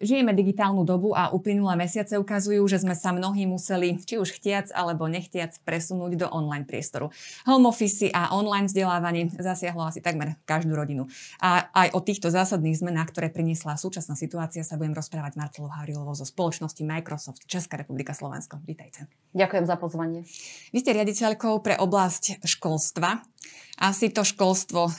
Žijeme 0.00 0.32
digitálnu 0.32 0.80
dobu 0.88 1.12
a 1.12 1.28
uplynulé 1.28 1.76
mesiace 1.76 2.16
ukazujú, 2.16 2.64
že 2.64 2.80
sme 2.80 2.96
sa 2.96 3.12
mnohí 3.12 3.44
museli, 3.44 4.00
či 4.00 4.16
už 4.16 4.32
chtiac 4.32 4.72
alebo 4.72 5.04
nechtiac, 5.04 5.52
presunúť 5.60 6.16
do 6.16 6.26
online 6.32 6.64
priestoru. 6.64 7.12
Home 7.44 7.68
office 7.68 8.08
a 8.08 8.32
online 8.32 8.64
vzdelávanie 8.64 9.28
zasiahlo 9.36 9.84
asi 9.84 10.00
takmer 10.00 10.40
každú 10.48 10.72
rodinu. 10.72 11.04
A 11.44 11.68
aj 11.76 11.92
o 11.92 12.00
týchto 12.00 12.32
zásadných 12.32 12.80
zmenách, 12.80 13.12
ktoré 13.12 13.28
priniesla 13.28 13.76
súčasná 13.76 14.16
situácia, 14.16 14.64
sa 14.64 14.80
budem 14.80 14.96
rozprávať 14.96 15.36
Marcelou 15.36 15.68
Havrilovou 15.68 16.16
zo 16.16 16.24
spoločnosti 16.24 16.80
Microsoft 16.80 17.44
Česká 17.44 17.76
republika 17.76 18.16
Slovensko. 18.16 18.56
Vítajte. 18.64 19.04
Ďakujem 19.36 19.68
za 19.68 19.76
pozvanie. 19.76 20.24
Vy 20.72 20.80
ste 20.80 20.96
riaditeľkou 20.96 21.60
pre 21.60 21.76
oblasť 21.76 22.40
školstva. 22.48 23.20
Asi 23.80 24.08
to 24.12 24.24
školstvo 24.24 24.88
e, 24.88 24.92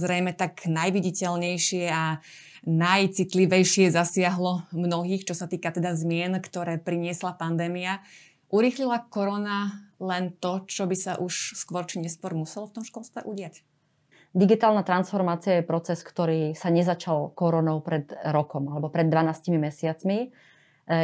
zrejme 0.00 0.36
tak 0.36 0.68
najviditeľnejšie 0.68 1.84
a 1.88 2.20
najcitlivejšie 2.64 3.92
zasiahlo 3.92 4.64
mnohých, 4.72 5.28
čo 5.28 5.36
sa 5.36 5.44
týka 5.44 5.68
teda 5.68 5.92
zmien, 5.92 6.40
ktoré 6.40 6.80
priniesla 6.80 7.36
pandémia. 7.36 8.00
Urýchlila 8.48 9.04
korona 9.12 9.88
len 10.00 10.32
to, 10.40 10.64
čo 10.64 10.88
by 10.88 10.96
sa 10.96 11.12
už 11.20 11.56
skôr 11.56 11.84
či 11.84 12.00
neskôr 12.00 12.32
muselo 12.32 12.68
v 12.68 12.80
tom 12.80 12.84
školstve 12.84 13.24
udiať? 13.24 13.60
Digitálna 14.34 14.82
transformácia 14.82 15.62
je 15.62 15.68
proces, 15.68 16.02
ktorý 16.02 16.58
sa 16.58 16.66
nezačal 16.66 17.30
koronou 17.38 17.78
pred 17.78 18.10
rokom 18.34 18.66
alebo 18.66 18.90
pred 18.90 19.06
12 19.06 19.54
mesiacmi. 19.62 20.18
E, 20.26 20.28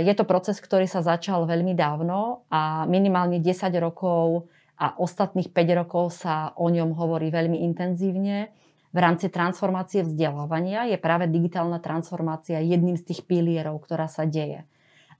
je 0.02 0.12
to 0.18 0.26
proces, 0.26 0.58
ktorý 0.58 0.90
sa 0.90 0.98
začal 0.98 1.46
veľmi 1.46 1.78
dávno 1.78 2.42
a 2.50 2.82
minimálne 2.90 3.38
10 3.38 3.70
rokov 3.78 4.50
a 4.74 4.98
ostatných 4.98 5.52
5 5.54 5.80
rokov 5.86 6.04
sa 6.18 6.50
o 6.58 6.66
ňom 6.72 6.90
hovorí 6.96 7.30
veľmi 7.30 7.62
intenzívne 7.70 8.50
v 8.90 8.98
rámci 8.98 9.30
transformácie 9.30 10.02
vzdelávania 10.02 10.90
je 10.90 10.98
práve 10.98 11.30
digitálna 11.30 11.78
transformácia 11.78 12.58
jedným 12.58 12.98
z 12.98 13.14
tých 13.14 13.22
pilierov, 13.22 13.78
ktorá 13.86 14.10
sa 14.10 14.26
deje. 14.26 14.66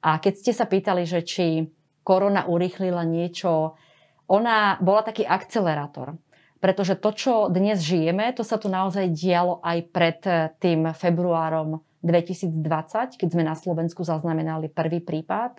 A 0.03 0.19
keď 0.19 0.33
ste 0.43 0.53
sa 0.57 0.67
pýtali, 0.67 1.07
že 1.07 1.23
či 1.23 1.71
korona 2.03 2.51
urýchlila 2.51 3.07
niečo, 3.07 3.79
ona 4.27 4.75
bola 4.83 5.07
taký 5.07 5.23
akcelerátor. 5.23 6.19
Pretože 6.61 6.99
to, 6.99 7.11
čo 7.17 7.33
dnes 7.49 7.81
žijeme, 7.81 8.37
to 8.37 8.45
sa 8.45 8.61
tu 8.61 8.69
naozaj 8.69 9.09
dialo 9.15 9.65
aj 9.65 9.79
pred 9.95 10.21
tým 10.61 10.93
februárom 10.93 11.81
2020, 12.05 13.17
keď 13.17 13.29
sme 13.29 13.45
na 13.45 13.57
Slovensku 13.57 14.05
zaznamenali 14.05 14.73
prvý 14.73 15.01
prípad 15.01 15.53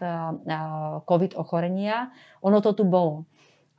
COVID 1.06 1.38
ochorenia. 1.38 2.10
Ono 2.46 2.62
to 2.62 2.74
tu 2.74 2.84
bolo. 2.86 3.26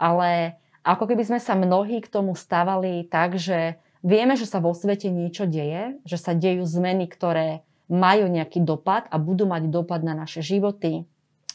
Ale 0.02 0.58
ako 0.83 1.11
keby 1.11 1.22
sme 1.22 1.39
sa 1.39 1.55
mnohí 1.55 2.02
k 2.02 2.11
tomu 2.11 2.34
stávali 2.34 3.06
tak, 3.06 3.39
že 3.39 3.78
Vieme, 4.03 4.34
že 4.34 4.50
sa 4.50 4.58
vo 4.58 4.75
svete 4.75 5.08
niečo 5.08 5.47
deje, 5.47 5.98
že 6.03 6.19
sa 6.19 6.34
dejú 6.34 6.67
zmeny, 6.67 7.06
ktoré 7.06 7.62
majú 7.86 8.27
nejaký 8.27 8.62
dopad 8.62 9.06
a 9.11 9.17
budú 9.19 9.47
mať 9.47 9.70
dopad 9.70 10.03
na 10.03 10.19
naše 10.19 10.42
životy, 10.42 11.06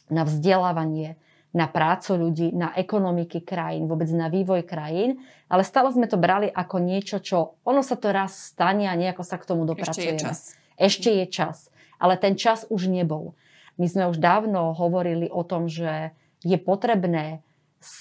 na 0.07 0.23
vzdelávanie, 0.23 1.19
na 1.51 1.67
prácu 1.67 2.15
ľudí, 2.15 2.55
na 2.55 2.71
ekonomiky 2.75 3.43
krajín, 3.43 3.91
vôbec 3.91 4.07
na 4.15 4.31
vývoj 4.31 4.63
krajín, 4.63 5.19
ale 5.51 5.63
stále 5.67 5.91
sme 5.91 6.07
to 6.07 6.15
brali 6.15 6.47
ako 6.47 6.77
niečo, 6.79 7.17
čo 7.19 7.59
ono 7.67 7.83
sa 7.83 7.99
to 7.99 8.11
raz 8.13 8.53
stane 8.53 8.87
a 8.87 8.95
nejako 8.95 9.23
sa 9.25 9.35
k 9.39 9.47
tomu 9.47 9.67
dopracujeme. 9.67 10.15
Ešte 10.15 10.15
je 10.15 10.23
čas. 10.23 10.39
Ešte 10.77 11.09
je 11.09 11.25
čas. 11.27 11.57
Ale 11.97 12.13
ten 12.15 12.37
čas 12.37 12.69
už 12.69 12.87
nebol. 12.87 13.33
My 13.81 13.89
sme 13.89 14.05
už 14.07 14.21
dávno 14.21 14.77
hovorili 14.77 15.27
o 15.33 15.41
tom, 15.41 15.65
že 15.65 16.13
je 16.45 16.57
potrebné 16.61 17.41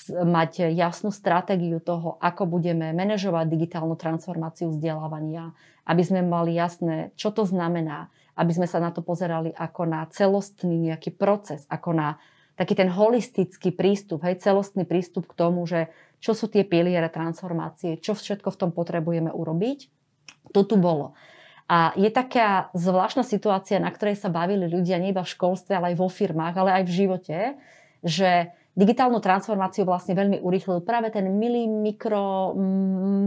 mať 0.08 0.72
jasnú 0.72 1.12
stratégiu 1.12 1.78
toho, 1.84 2.16
ako 2.18 2.48
budeme 2.48 2.96
manažovať 2.96 3.44
digitálnu 3.46 3.94
transformáciu 3.94 4.72
vzdelávania, 4.72 5.52
aby 5.84 6.02
sme 6.02 6.24
mali 6.24 6.56
jasné, 6.56 7.12
čo 7.14 7.28
to 7.30 7.44
znamená, 7.44 8.08
aby 8.36 8.52
sme 8.56 8.64
sa 8.64 8.80
na 8.80 8.90
to 8.90 9.04
pozerali 9.04 9.52
ako 9.52 9.82
na 9.84 10.08
celostný 10.08 10.92
nejaký 10.92 11.12
proces, 11.12 11.68
ako 11.68 11.92
na 11.92 12.08
taký 12.56 12.72
ten 12.72 12.88
holistický 12.88 13.68
prístup, 13.68 14.24
hej, 14.24 14.40
celostný 14.40 14.88
prístup 14.88 15.28
k 15.28 15.36
tomu, 15.36 15.68
že 15.68 15.92
čo 16.24 16.32
sú 16.32 16.48
tie 16.48 16.64
piliere 16.64 17.12
transformácie, 17.12 18.00
čo 18.00 18.16
všetko 18.16 18.48
v 18.48 18.60
tom 18.60 18.70
potrebujeme 18.72 19.28
urobiť. 19.28 19.92
To 20.56 20.64
tu 20.64 20.80
bolo. 20.80 21.12
A 21.68 21.92
je 21.98 22.08
taká 22.08 22.72
zvláštna 22.72 23.26
situácia, 23.26 23.76
na 23.76 23.92
ktorej 23.92 24.16
sa 24.16 24.32
bavili 24.32 24.70
ľudia 24.70 24.96
nie 24.96 25.12
iba 25.12 25.26
v 25.26 25.32
školstve, 25.36 25.76
ale 25.76 25.92
aj 25.92 25.96
vo 26.00 26.08
firmách, 26.08 26.54
ale 26.56 26.70
aj 26.80 26.82
v 26.88 26.94
živote, 26.94 27.38
že 28.06 28.54
digitálnu 28.76 29.24
transformáciu 29.24 29.88
vlastne 29.88 30.12
veľmi 30.12 30.44
urýchlil 30.44 30.84
práve 30.84 31.08
ten 31.08 31.24
milý 31.32 31.64
mikro 31.64 32.52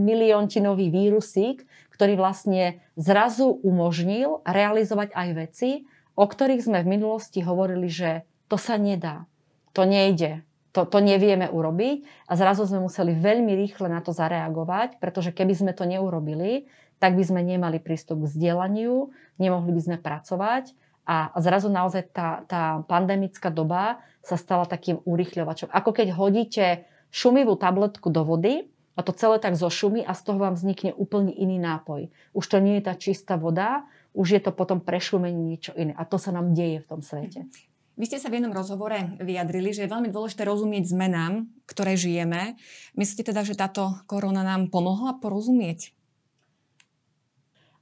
miliontinový 0.06 0.94
vírusík, 0.94 1.66
ktorý 1.98 2.16
vlastne 2.16 2.80
zrazu 2.94 3.60
umožnil 3.66 4.46
realizovať 4.46 5.10
aj 5.12 5.30
veci, 5.34 5.90
o 6.14 6.30
ktorých 6.30 6.64
sme 6.64 6.80
v 6.86 6.92
minulosti 6.96 7.42
hovorili, 7.42 7.90
že 7.90 8.24
to 8.46 8.62
sa 8.62 8.78
nedá, 8.78 9.26
to 9.74 9.90
nejde, 9.90 10.46
to, 10.70 10.86
to 10.86 11.02
nevieme 11.02 11.50
urobiť 11.50 12.30
a 12.30 12.38
zrazu 12.38 12.70
sme 12.70 12.86
museli 12.86 13.18
veľmi 13.18 13.52
rýchle 13.66 13.90
na 13.90 14.06
to 14.06 14.14
zareagovať, 14.14 15.02
pretože 15.02 15.34
keby 15.34 15.54
sme 15.58 15.72
to 15.74 15.90
neurobili, 15.90 16.70
tak 17.02 17.18
by 17.18 17.24
sme 17.26 17.42
nemali 17.42 17.82
prístup 17.82 18.22
k 18.22 18.30
vzdelaniu, 18.30 19.10
nemohli 19.42 19.72
by 19.74 19.82
sme 19.82 19.98
pracovať 19.98 20.78
a 21.10 21.34
zrazu 21.42 21.74
naozaj 21.74 22.14
tá, 22.14 22.46
tá 22.46 22.86
pandemická 22.86 23.50
doba 23.50 23.98
sa 24.30 24.38
stala 24.38 24.70
takým 24.70 25.02
urychľovačom. 25.04 25.74
Ako 25.74 25.90
keď 25.90 26.14
hodíte 26.14 26.86
šumivú 27.10 27.58
tabletku 27.58 28.14
do 28.14 28.22
vody 28.22 28.70
a 28.94 29.02
to 29.02 29.16
celé 29.16 29.42
tak 29.42 29.58
zošumí 29.58 30.06
a 30.06 30.14
z 30.14 30.22
toho 30.30 30.38
vám 30.38 30.54
vznikne 30.54 30.94
úplne 30.94 31.34
iný 31.34 31.58
nápoj. 31.58 32.14
Už 32.38 32.46
to 32.46 32.62
nie 32.62 32.78
je 32.78 32.84
tá 32.86 32.94
čistá 32.94 33.40
voda, 33.40 33.88
už 34.14 34.38
je 34.38 34.42
to 34.44 34.52
potom 34.54 34.84
prešumenie 34.84 35.58
niečo 35.58 35.74
iné. 35.74 35.98
A 35.98 36.06
to 36.06 36.22
sa 36.22 36.30
nám 36.30 36.54
deje 36.54 36.86
v 36.86 36.90
tom 36.90 37.02
svete. 37.02 37.50
Vy 38.00 38.08
ste 38.08 38.16
sa 38.16 38.32
v 38.32 38.40
jednom 38.40 38.56
rozhovore 38.56 38.96
vyjadrili, 39.20 39.76
že 39.76 39.84
je 39.84 39.92
veľmi 39.92 40.08
dôležité 40.08 40.48
rozumieť 40.48 40.88
zmenám, 40.88 41.52
ktoré 41.68 42.00
žijeme. 42.00 42.56
Myslíte 42.96 43.28
teda, 43.36 43.44
že 43.44 43.60
táto 43.60 44.00
korona 44.08 44.40
nám 44.40 44.72
pomohla 44.72 45.20
porozumieť? 45.20 45.92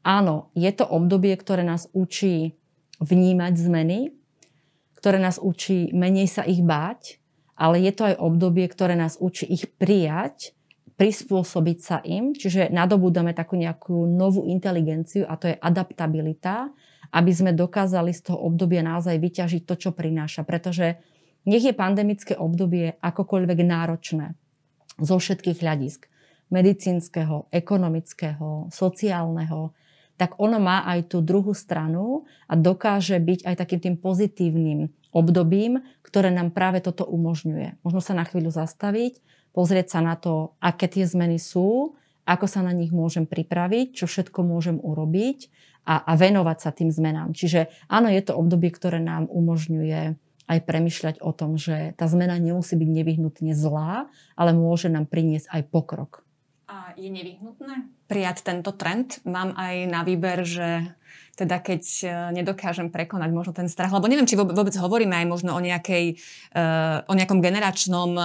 Áno, 0.02 0.50
je 0.58 0.72
to 0.74 0.90
obdobie, 0.90 1.38
ktoré 1.38 1.62
nás 1.62 1.86
učí 1.94 2.58
vnímať 2.98 3.54
zmeny, 3.62 4.00
ktoré 4.98 5.22
nás 5.22 5.38
učí 5.38 5.94
menej 5.94 6.26
sa 6.26 6.44
ich 6.44 6.66
báť, 6.66 7.22
ale 7.54 7.86
je 7.86 7.94
to 7.94 8.04
aj 8.10 8.16
obdobie, 8.18 8.66
ktoré 8.66 8.98
nás 8.98 9.18
učí 9.22 9.46
ich 9.46 9.70
prijať, 9.78 10.58
prispôsobiť 10.98 11.78
sa 11.78 11.98
im, 12.02 12.34
čiže 12.34 12.74
nadobúdame 12.74 13.38
takú 13.38 13.54
nejakú 13.54 14.10
novú 14.10 14.50
inteligenciu 14.50 15.30
a 15.30 15.38
to 15.38 15.54
je 15.54 15.56
adaptabilita, 15.62 16.74
aby 17.14 17.32
sme 17.32 17.54
dokázali 17.54 18.12
z 18.12 18.34
toho 18.34 18.42
obdobia 18.42 18.82
naozaj 18.82 19.22
vyťažiť 19.22 19.64
to, 19.64 19.78
čo 19.78 19.90
prináša. 19.94 20.42
Pretože 20.42 20.98
nech 21.46 21.64
je 21.64 21.72
pandemické 21.72 22.34
obdobie 22.34 22.98
akokoľvek 22.98 23.60
náročné 23.62 24.34
zo 24.98 25.16
všetkých 25.22 25.62
hľadisk, 25.62 26.10
medicínskeho, 26.50 27.54
ekonomického, 27.54 28.74
sociálneho, 28.74 29.72
tak 30.18 30.42
ono 30.42 30.58
má 30.58 30.84
aj 30.90 31.14
tú 31.14 31.22
druhú 31.22 31.54
stranu 31.54 32.26
a 32.50 32.58
dokáže 32.58 33.22
byť 33.22 33.46
aj 33.46 33.56
takým 33.56 33.80
tým 33.80 33.96
pozitívnym 34.02 34.90
obdobím, 35.14 35.86
ktoré 36.02 36.34
nám 36.34 36.52
práve 36.52 36.82
toto 36.82 37.06
umožňuje. 37.06 37.82
Možno 37.86 38.02
sa 38.02 38.18
na 38.18 38.26
chvíľu 38.26 38.50
zastaviť, 38.50 39.22
pozrieť 39.54 39.98
sa 39.98 40.00
na 40.02 40.18
to, 40.18 40.58
aké 40.62 40.90
tie 40.90 41.06
zmeny 41.06 41.38
sú, 41.38 41.96
ako 42.28 42.46
sa 42.46 42.60
na 42.60 42.76
nich 42.76 42.92
môžem 42.92 43.24
pripraviť, 43.24 44.04
čo 44.04 44.06
všetko 44.06 44.44
môžem 44.44 44.78
urobiť 44.84 45.48
a, 45.88 46.04
a 46.04 46.14
venovať 46.20 46.58
sa 46.60 46.76
tým 46.76 46.92
zmenám. 46.92 47.32
Čiže 47.32 47.72
áno, 47.88 48.12
je 48.12 48.20
to 48.20 48.36
obdobie, 48.36 48.68
ktoré 48.68 49.00
nám 49.00 49.32
umožňuje 49.32 50.20
aj 50.48 50.60
premyšľať 50.64 51.16
o 51.24 51.32
tom, 51.32 51.56
že 51.56 51.96
tá 51.96 52.08
zmena 52.12 52.36
nemusí 52.36 52.76
byť 52.76 52.90
nevyhnutne 52.92 53.52
zlá, 53.56 54.12
ale 54.36 54.52
môže 54.52 54.92
nám 54.92 55.08
priniesť 55.08 55.48
aj 55.52 55.62
pokrok. 55.72 56.27
A 56.68 56.92
je 57.00 57.08
nevyhnutné 57.08 57.88
prijať 58.12 58.44
tento 58.44 58.76
trend? 58.76 59.24
Mám 59.24 59.56
aj 59.56 59.88
na 59.88 60.04
výber, 60.04 60.44
že 60.44 60.92
teda 61.38 61.64
keď 61.64 61.84
e, 62.02 62.06
nedokážem 62.34 62.90
prekonať 62.90 63.30
možno 63.32 63.54
ten 63.54 63.70
strach, 63.72 63.94
lebo 63.94 64.10
neviem, 64.10 64.28
či 64.28 64.36
vôbec 64.36 64.76
hovoríme 64.76 65.16
aj 65.16 65.28
možno 65.30 65.56
o, 65.56 65.62
nejakej, 65.64 66.18
e, 66.52 66.64
o 67.08 67.14
nejakom 67.14 67.40
generačnom 67.40 68.12
e, 68.18 68.24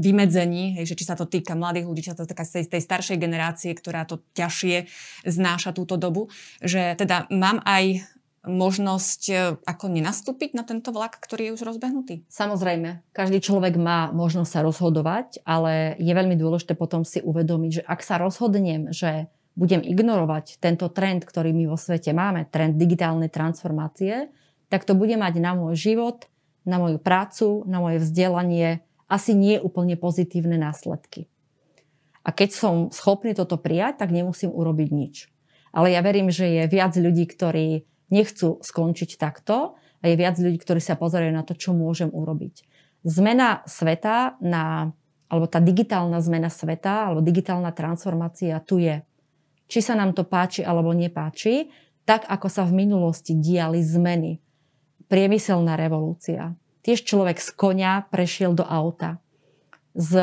vymedzení, 0.00 0.80
že 0.82 0.96
či 0.96 1.04
sa 1.06 1.14
to 1.14 1.28
týka 1.28 1.52
mladých 1.52 1.86
ľudí, 1.86 2.00
či 2.02 2.10
sa 2.10 2.18
to 2.18 2.26
týka 2.26 2.42
tej, 2.42 2.66
tej 2.66 2.82
staršej 2.82 3.20
generácie, 3.20 3.70
ktorá 3.76 4.08
to 4.08 4.24
ťažšie 4.32 4.88
znáša 5.28 5.70
túto 5.70 6.00
dobu, 6.00 6.32
že 6.64 6.98
teda 6.98 7.28
mám 7.30 7.60
aj 7.62 8.00
možnosť 8.42 9.22
e, 9.30 9.34
ako 9.62 9.86
nenastúpiť 9.86 10.58
na 10.58 10.66
tento 10.66 10.90
vlak, 10.90 11.18
ktorý 11.22 11.50
je 11.50 11.54
už 11.54 11.62
rozbehnutý? 11.62 12.26
Samozrejme, 12.26 13.14
každý 13.14 13.38
človek 13.38 13.78
má 13.78 14.10
možnosť 14.10 14.50
sa 14.50 14.60
rozhodovať, 14.66 15.42
ale 15.46 15.94
je 16.02 16.12
veľmi 16.12 16.34
dôležité 16.34 16.74
potom 16.74 17.06
si 17.06 17.22
uvedomiť, 17.22 17.70
že 17.70 17.82
ak 17.86 18.00
sa 18.02 18.18
rozhodnem, 18.18 18.90
že 18.90 19.30
budem 19.54 19.84
ignorovať 19.84 20.58
tento 20.58 20.90
trend, 20.90 21.22
ktorý 21.22 21.54
my 21.54 21.70
vo 21.70 21.78
svete 21.78 22.10
máme, 22.10 22.48
trend 22.48 22.80
digitálnej 22.80 23.28
transformácie, 23.28 24.32
tak 24.72 24.88
to 24.88 24.96
bude 24.96 25.12
mať 25.14 25.38
na 25.38 25.52
môj 25.52 25.76
život, 25.76 26.26
na 26.64 26.80
moju 26.80 26.98
prácu, 26.98 27.62
na 27.68 27.78
moje 27.78 28.00
vzdelanie 28.00 28.80
asi 29.06 29.36
nie 29.36 29.60
úplne 29.60 30.00
pozitívne 30.00 30.56
následky. 30.56 31.28
A 32.24 32.32
keď 32.32 32.50
som 32.54 32.74
schopný 32.88 33.36
toto 33.36 33.58
prijať, 33.60 34.00
tak 34.00 34.14
nemusím 34.14 34.54
urobiť 34.54 34.88
nič. 34.88 35.14
Ale 35.74 35.92
ja 35.92 36.00
verím, 36.00 36.32
že 36.32 36.48
je 36.48 36.62
viac 36.70 36.94
ľudí, 36.96 37.28
ktorí 37.28 37.84
nechcú 38.12 38.60
skončiť 38.60 39.16
takto 39.16 39.74
a 39.74 40.04
je 40.04 40.14
viac 40.20 40.36
ľudí, 40.36 40.60
ktorí 40.60 40.78
sa 40.84 41.00
pozerajú 41.00 41.32
na 41.32 41.42
to, 41.42 41.56
čo 41.56 41.72
môžem 41.72 42.12
urobiť. 42.12 42.68
Zmena 43.02 43.64
sveta 43.64 44.36
na, 44.44 44.92
alebo 45.32 45.48
tá 45.48 45.58
digitálna 45.58 46.20
zmena 46.20 46.52
sveta, 46.52 47.08
alebo 47.08 47.24
digitálna 47.24 47.72
transformácia 47.72 48.60
tu 48.62 48.78
je. 48.78 49.00
Či 49.72 49.80
sa 49.80 49.96
nám 49.96 50.12
to 50.12 50.28
páči 50.28 50.60
alebo 50.60 50.92
nepáči, 50.92 51.72
tak 52.04 52.28
ako 52.28 52.46
sa 52.52 52.68
v 52.68 52.84
minulosti 52.84 53.32
diali 53.32 53.80
zmeny. 53.80 54.36
Priemyselná 55.08 55.80
revolúcia. 55.80 56.52
Tiež 56.82 57.06
človek 57.06 57.38
z 57.38 57.48
konia 57.54 58.04
prešiel 58.10 58.52
do 58.58 58.66
auta. 58.66 59.22
Z 59.94 60.18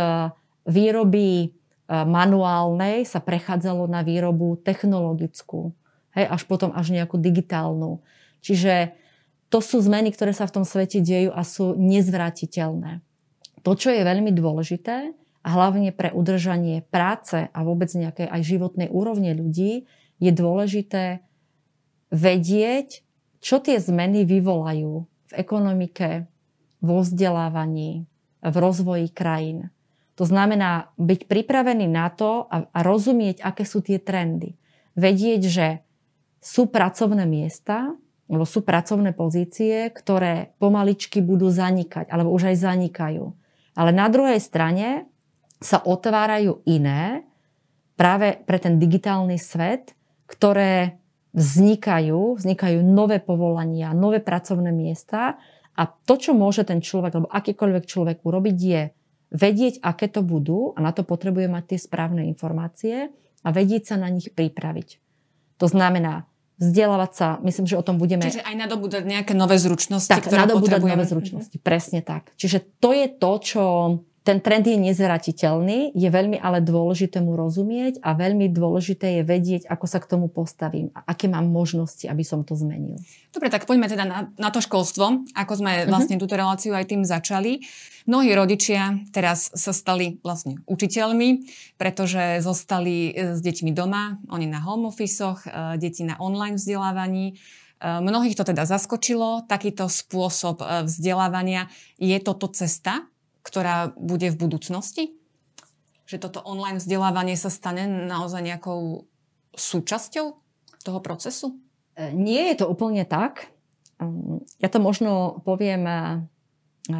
výroby 0.68 1.30
e, 1.40 1.48
manuálnej 1.90 3.08
sa 3.08 3.24
prechádzalo 3.24 3.88
na 3.88 4.04
výrobu 4.04 4.60
technologickú. 4.60 5.72
Hej, 6.18 6.26
až 6.26 6.42
potom 6.50 6.74
až 6.74 6.90
nejakú 6.90 7.22
digitálnu. 7.22 8.02
Čiže 8.42 8.98
to 9.50 9.62
sú 9.62 9.82
zmeny, 9.82 10.14
ktoré 10.14 10.34
sa 10.34 10.46
v 10.46 10.62
tom 10.62 10.66
svete 10.66 11.02
dejú 11.02 11.34
a 11.34 11.42
sú 11.46 11.74
nezvratiteľné. 11.78 13.02
To, 13.66 13.72
čo 13.76 13.92
je 13.92 14.02
veľmi 14.02 14.32
dôležité, 14.34 15.14
a 15.40 15.50
hlavne 15.56 15.96
pre 15.96 16.12
udržanie 16.12 16.84
práce 16.92 17.48
a 17.48 17.60
vôbec 17.64 17.88
nejakej 17.90 18.28
aj 18.28 18.42
životnej 18.44 18.90
úrovne 18.92 19.32
ľudí, 19.32 19.88
je 20.20 20.32
dôležité 20.36 21.24
vedieť, 22.12 23.08
čo 23.40 23.64
tie 23.64 23.80
zmeny 23.80 24.28
vyvolajú 24.28 25.08
v 25.32 25.34
ekonomike, 25.34 26.28
vo 26.84 27.00
vzdelávaní, 27.00 28.04
v 28.44 28.56
rozvoji 28.56 29.08
krajín. 29.12 29.72
To 30.20 30.28
znamená 30.28 30.92
byť 31.00 31.32
pripravený 31.32 31.88
na 31.88 32.12
to 32.12 32.44
a, 32.52 32.68
a 32.68 32.80
rozumieť, 32.84 33.40
aké 33.40 33.64
sú 33.64 33.80
tie 33.80 33.96
trendy. 33.96 34.60
Vedieť, 35.00 35.42
že 35.48 35.68
sú 36.40 36.72
pracovné 36.72 37.28
miesta, 37.28 37.96
alebo 38.30 38.46
sú 38.46 38.62
pracovné 38.62 39.12
pozície, 39.18 39.90
ktoré 39.90 40.56
pomaličky 40.62 41.20
budú 41.20 41.50
zanikať, 41.50 42.08
alebo 42.14 42.32
už 42.32 42.54
aj 42.54 42.58
zanikajú. 42.62 43.26
Ale 43.74 43.92
na 43.92 44.08
druhej 44.08 44.38
strane 44.38 45.10
sa 45.60 45.82
otvárajú 45.82 46.64
iné, 46.64 47.28
práve 48.00 48.40
pre 48.48 48.62
ten 48.62 48.80
digitálny 48.80 49.36
svet, 49.36 49.92
ktoré 50.30 51.02
vznikajú, 51.36 52.40
vznikajú 52.40 52.80
nové 52.86 53.20
povolania, 53.20 53.92
nové 53.92 54.24
pracovné 54.24 54.72
miesta 54.72 55.36
a 55.76 55.84
to, 55.86 56.16
čo 56.16 56.32
môže 56.32 56.64
ten 56.64 56.80
človek, 56.80 57.18
alebo 57.18 57.30
akýkoľvek 57.34 57.84
človek 57.86 58.18
urobiť, 58.24 58.58
je 58.58 58.82
vedieť, 59.30 59.84
aké 59.84 60.10
to 60.10 60.26
budú 60.26 60.74
a 60.74 60.80
na 60.82 60.96
to 60.96 61.06
potrebuje 61.06 61.52
mať 61.52 61.76
tie 61.76 61.80
správne 61.82 62.26
informácie 62.26 63.14
a 63.46 63.50
vedieť 63.52 63.94
sa 63.94 63.96
na 64.02 64.10
nich 64.10 64.32
pripraviť. 64.34 65.09
To 65.60 65.68
znamená, 65.68 66.26
vzdelávať 66.60 67.12
sa, 67.16 67.28
myslím, 67.44 67.66
že 67.68 67.80
o 67.80 67.84
tom 67.84 67.96
budeme... 67.96 68.28
Čiže 68.28 68.44
aj 68.44 68.56
nadobúdať 68.68 69.04
nejaké 69.08 69.32
nové 69.32 69.56
zručnosti, 69.56 70.12
tak, 70.12 70.28
ktoré 70.28 70.44
nadobúdať 70.44 70.84
nové 70.84 71.08
zručnosti, 71.08 71.56
presne 71.64 72.04
tak. 72.04 72.36
Čiže 72.36 72.80
to 72.84 72.92
je 72.92 73.08
to, 73.08 73.32
čo 73.40 73.64
ten 74.30 74.46
trend 74.46 74.62
je 74.70 74.78
nezvratiteľný, 74.78 75.98
je 75.98 76.10
veľmi 76.14 76.38
ale 76.38 76.62
dôležité 76.62 77.18
mu 77.18 77.34
rozumieť 77.34 77.98
a 78.06 78.14
veľmi 78.14 78.54
dôležité 78.54 79.18
je 79.18 79.24
vedieť, 79.26 79.66
ako 79.66 79.90
sa 79.90 79.98
k 79.98 80.06
tomu 80.06 80.30
postavím 80.30 80.94
a 80.94 81.02
aké 81.10 81.26
mám 81.26 81.50
možnosti, 81.50 82.06
aby 82.06 82.22
som 82.22 82.46
to 82.46 82.54
zmenil. 82.54 83.02
Dobre, 83.34 83.50
tak 83.50 83.66
poďme 83.66 83.90
teda 83.90 84.06
na, 84.06 84.30
na 84.38 84.54
to 84.54 84.62
školstvo, 84.62 85.26
ako 85.34 85.54
sme 85.58 85.82
uh-huh. 85.82 85.90
vlastne 85.90 86.22
túto 86.22 86.38
reláciu 86.38 86.78
aj 86.78 86.94
tým 86.94 87.02
začali. 87.02 87.66
Mnohí 88.06 88.30
rodičia 88.38 89.02
teraz 89.10 89.50
sa 89.50 89.74
stali 89.74 90.22
vlastne 90.22 90.62
učiteľmi, 90.70 91.50
pretože 91.82 92.46
zostali 92.46 93.10
e, 93.10 93.34
s 93.34 93.42
deťmi 93.42 93.74
doma, 93.74 94.22
oni 94.30 94.46
na 94.46 94.62
home 94.62 94.94
office 94.94 95.26
e, 95.26 95.38
deti 95.82 96.06
na 96.06 96.22
online 96.22 96.62
vzdelávaní. 96.62 97.34
E, 97.34 97.36
mnohých 97.82 98.38
to 98.38 98.46
teda 98.46 98.70
zaskočilo, 98.70 99.50
takýto 99.50 99.90
spôsob 99.90 100.62
vzdelávania. 100.86 101.66
Je 101.98 102.18
toto 102.22 102.46
cesta, 102.54 103.10
ktorá 103.44 103.96
bude 103.96 104.30
v 104.30 104.40
budúcnosti? 104.40 105.16
Že 106.10 106.30
toto 106.30 106.40
online 106.42 106.82
vzdelávanie 106.82 107.38
sa 107.38 107.54
stane 107.54 107.86
naozaj 107.86 108.42
nejakou 108.42 109.06
súčasťou 109.54 110.26
toho 110.82 111.00
procesu? 111.04 111.58
E, 111.94 112.10
nie 112.16 112.50
je 112.54 112.64
to 112.64 112.66
úplne 112.66 113.06
tak. 113.06 113.54
Ehm, 114.02 114.42
ja 114.58 114.70
to 114.72 114.82
možno 114.82 115.42
poviem 115.46 115.86
e, 115.86 115.94
e, 116.90 117.00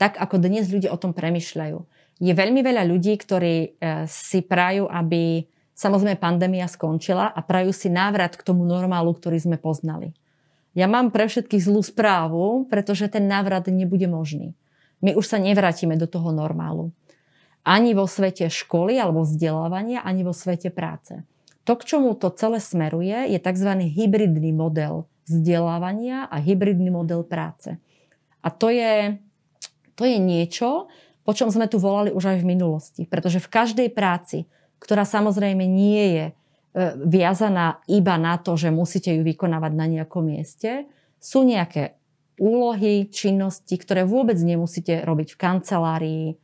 tak, 0.00 0.16
ako 0.18 0.40
dnes 0.40 0.70
ľudia 0.72 0.90
o 0.90 1.00
tom 1.00 1.12
premyšľajú. 1.12 1.78
Je 2.22 2.32
veľmi 2.32 2.62
veľa 2.62 2.86
ľudí, 2.86 3.18
ktorí 3.18 3.82
si 4.06 4.46
prajú, 4.46 4.86
aby 4.86 5.42
samozrejme 5.74 6.22
pandémia 6.22 6.70
skončila 6.70 7.34
a 7.34 7.40
prajú 7.42 7.74
si 7.74 7.90
návrat 7.90 8.38
k 8.38 8.46
tomu 8.46 8.62
normálu, 8.62 9.10
ktorý 9.10 9.42
sme 9.42 9.58
poznali. 9.58 10.14
Ja 10.70 10.86
mám 10.86 11.10
pre 11.10 11.26
všetkých 11.26 11.66
zlú 11.66 11.82
správu, 11.82 12.70
pretože 12.70 13.10
ten 13.10 13.26
návrat 13.26 13.66
nebude 13.66 14.06
možný 14.06 14.54
my 15.02 15.18
už 15.18 15.26
sa 15.26 15.38
nevrátime 15.42 15.98
do 15.98 16.06
toho 16.06 16.30
normálu. 16.30 16.94
Ani 17.62 17.94
vo 17.94 18.06
svete 18.06 18.46
školy 18.50 18.98
alebo 18.98 19.22
vzdelávania, 19.22 20.02
ani 20.02 20.26
vo 20.26 20.34
svete 20.34 20.70
práce. 20.70 21.22
To, 21.62 21.78
k 21.78 21.86
čomu 21.86 22.18
to 22.18 22.30
celé 22.34 22.58
smeruje, 22.58 23.30
je 23.30 23.38
tzv. 23.38 23.70
hybridný 23.86 24.50
model 24.50 25.06
vzdelávania 25.30 26.26
a 26.26 26.42
hybridný 26.42 26.90
model 26.90 27.22
práce. 27.22 27.78
A 28.42 28.50
to 28.50 28.74
je, 28.74 29.22
to 29.94 30.02
je 30.02 30.18
niečo, 30.18 30.90
po 31.22 31.30
čom 31.30 31.54
sme 31.54 31.70
tu 31.70 31.78
volali 31.78 32.10
už 32.10 32.34
aj 32.34 32.38
v 32.42 32.48
minulosti. 32.48 33.02
Pretože 33.06 33.38
v 33.38 33.52
každej 33.52 33.88
práci, 33.94 34.50
ktorá 34.82 35.06
samozrejme 35.06 35.62
nie 35.62 36.04
je 36.18 36.24
e, 36.26 36.32
viazaná 37.06 37.78
iba 37.86 38.18
na 38.18 38.34
to, 38.42 38.58
že 38.58 38.74
musíte 38.74 39.14
ju 39.14 39.22
vykonávať 39.22 39.72
na 39.78 39.86
nejakom 39.86 40.26
mieste, 40.26 40.90
sú 41.22 41.46
nejaké 41.46 41.94
úlohy, 42.40 43.08
činnosti, 43.12 43.76
ktoré 43.76 44.08
vôbec 44.08 44.38
nemusíte 44.40 45.04
robiť 45.04 45.36
v 45.36 45.40
kancelárii 45.40 46.26
e, 46.32 46.34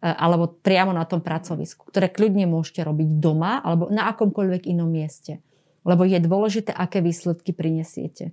alebo 0.00 0.48
priamo 0.48 0.92
na 0.96 1.04
tom 1.04 1.20
pracovisku, 1.20 1.88
ktoré 1.88 2.08
kľudne 2.08 2.48
môžete 2.48 2.80
robiť 2.84 3.08
doma 3.20 3.60
alebo 3.60 3.92
na 3.92 4.08
akomkoľvek 4.12 4.70
inom 4.72 4.88
mieste. 4.88 5.40
Lebo 5.84 6.08
je 6.08 6.16
dôležité, 6.16 6.72
aké 6.72 7.04
výsledky 7.04 7.52
prinesiete. 7.52 8.32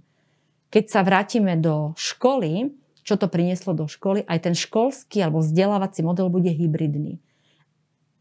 Keď 0.72 0.84
sa 0.88 1.04
vrátime 1.04 1.60
do 1.60 1.92
školy, 2.00 2.72
čo 3.04 3.20
to 3.20 3.28
prinieslo 3.28 3.76
do 3.76 3.92
školy, 3.92 4.24
aj 4.24 4.40
ten 4.48 4.56
školský 4.56 5.20
alebo 5.20 5.44
vzdelávací 5.44 6.00
model 6.06 6.32
bude 6.32 6.48
hybridný. 6.48 7.20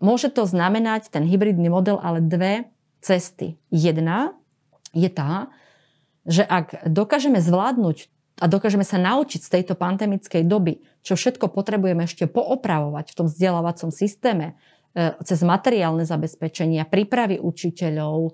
Môže 0.01 0.33
to 0.33 0.49
znamenať 0.49 1.13
ten 1.13 1.29
hybridný 1.29 1.69
model 1.69 2.01
ale 2.01 2.25
dve 2.25 2.67
cesty. 3.05 3.61
Jedna 3.69 4.33
je 4.97 5.13
tá, 5.13 5.53
že 6.25 6.43
ak 6.43 6.89
dokážeme 6.89 7.39
zvládnuť 7.39 8.09
a 8.41 8.45
dokážeme 8.49 8.83
sa 8.89 8.97
naučiť 8.97 9.41
z 9.45 9.53
tejto 9.61 9.77
pandemickej 9.77 10.49
doby, 10.49 10.81
čo 11.05 11.13
všetko 11.15 11.53
potrebujeme 11.53 12.09
ešte 12.09 12.25
poopravovať 12.25 13.13
v 13.13 13.17
tom 13.21 13.27
vzdelávacom 13.29 13.93
systéme, 13.93 14.57
e, 14.97 15.13
cez 15.21 15.45
materiálne 15.45 16.09
zabezpečenia, 16.09 16.89
prípravy 16.89 17.37
učiteľov, 17.37 18.19
e, 18.25 18.31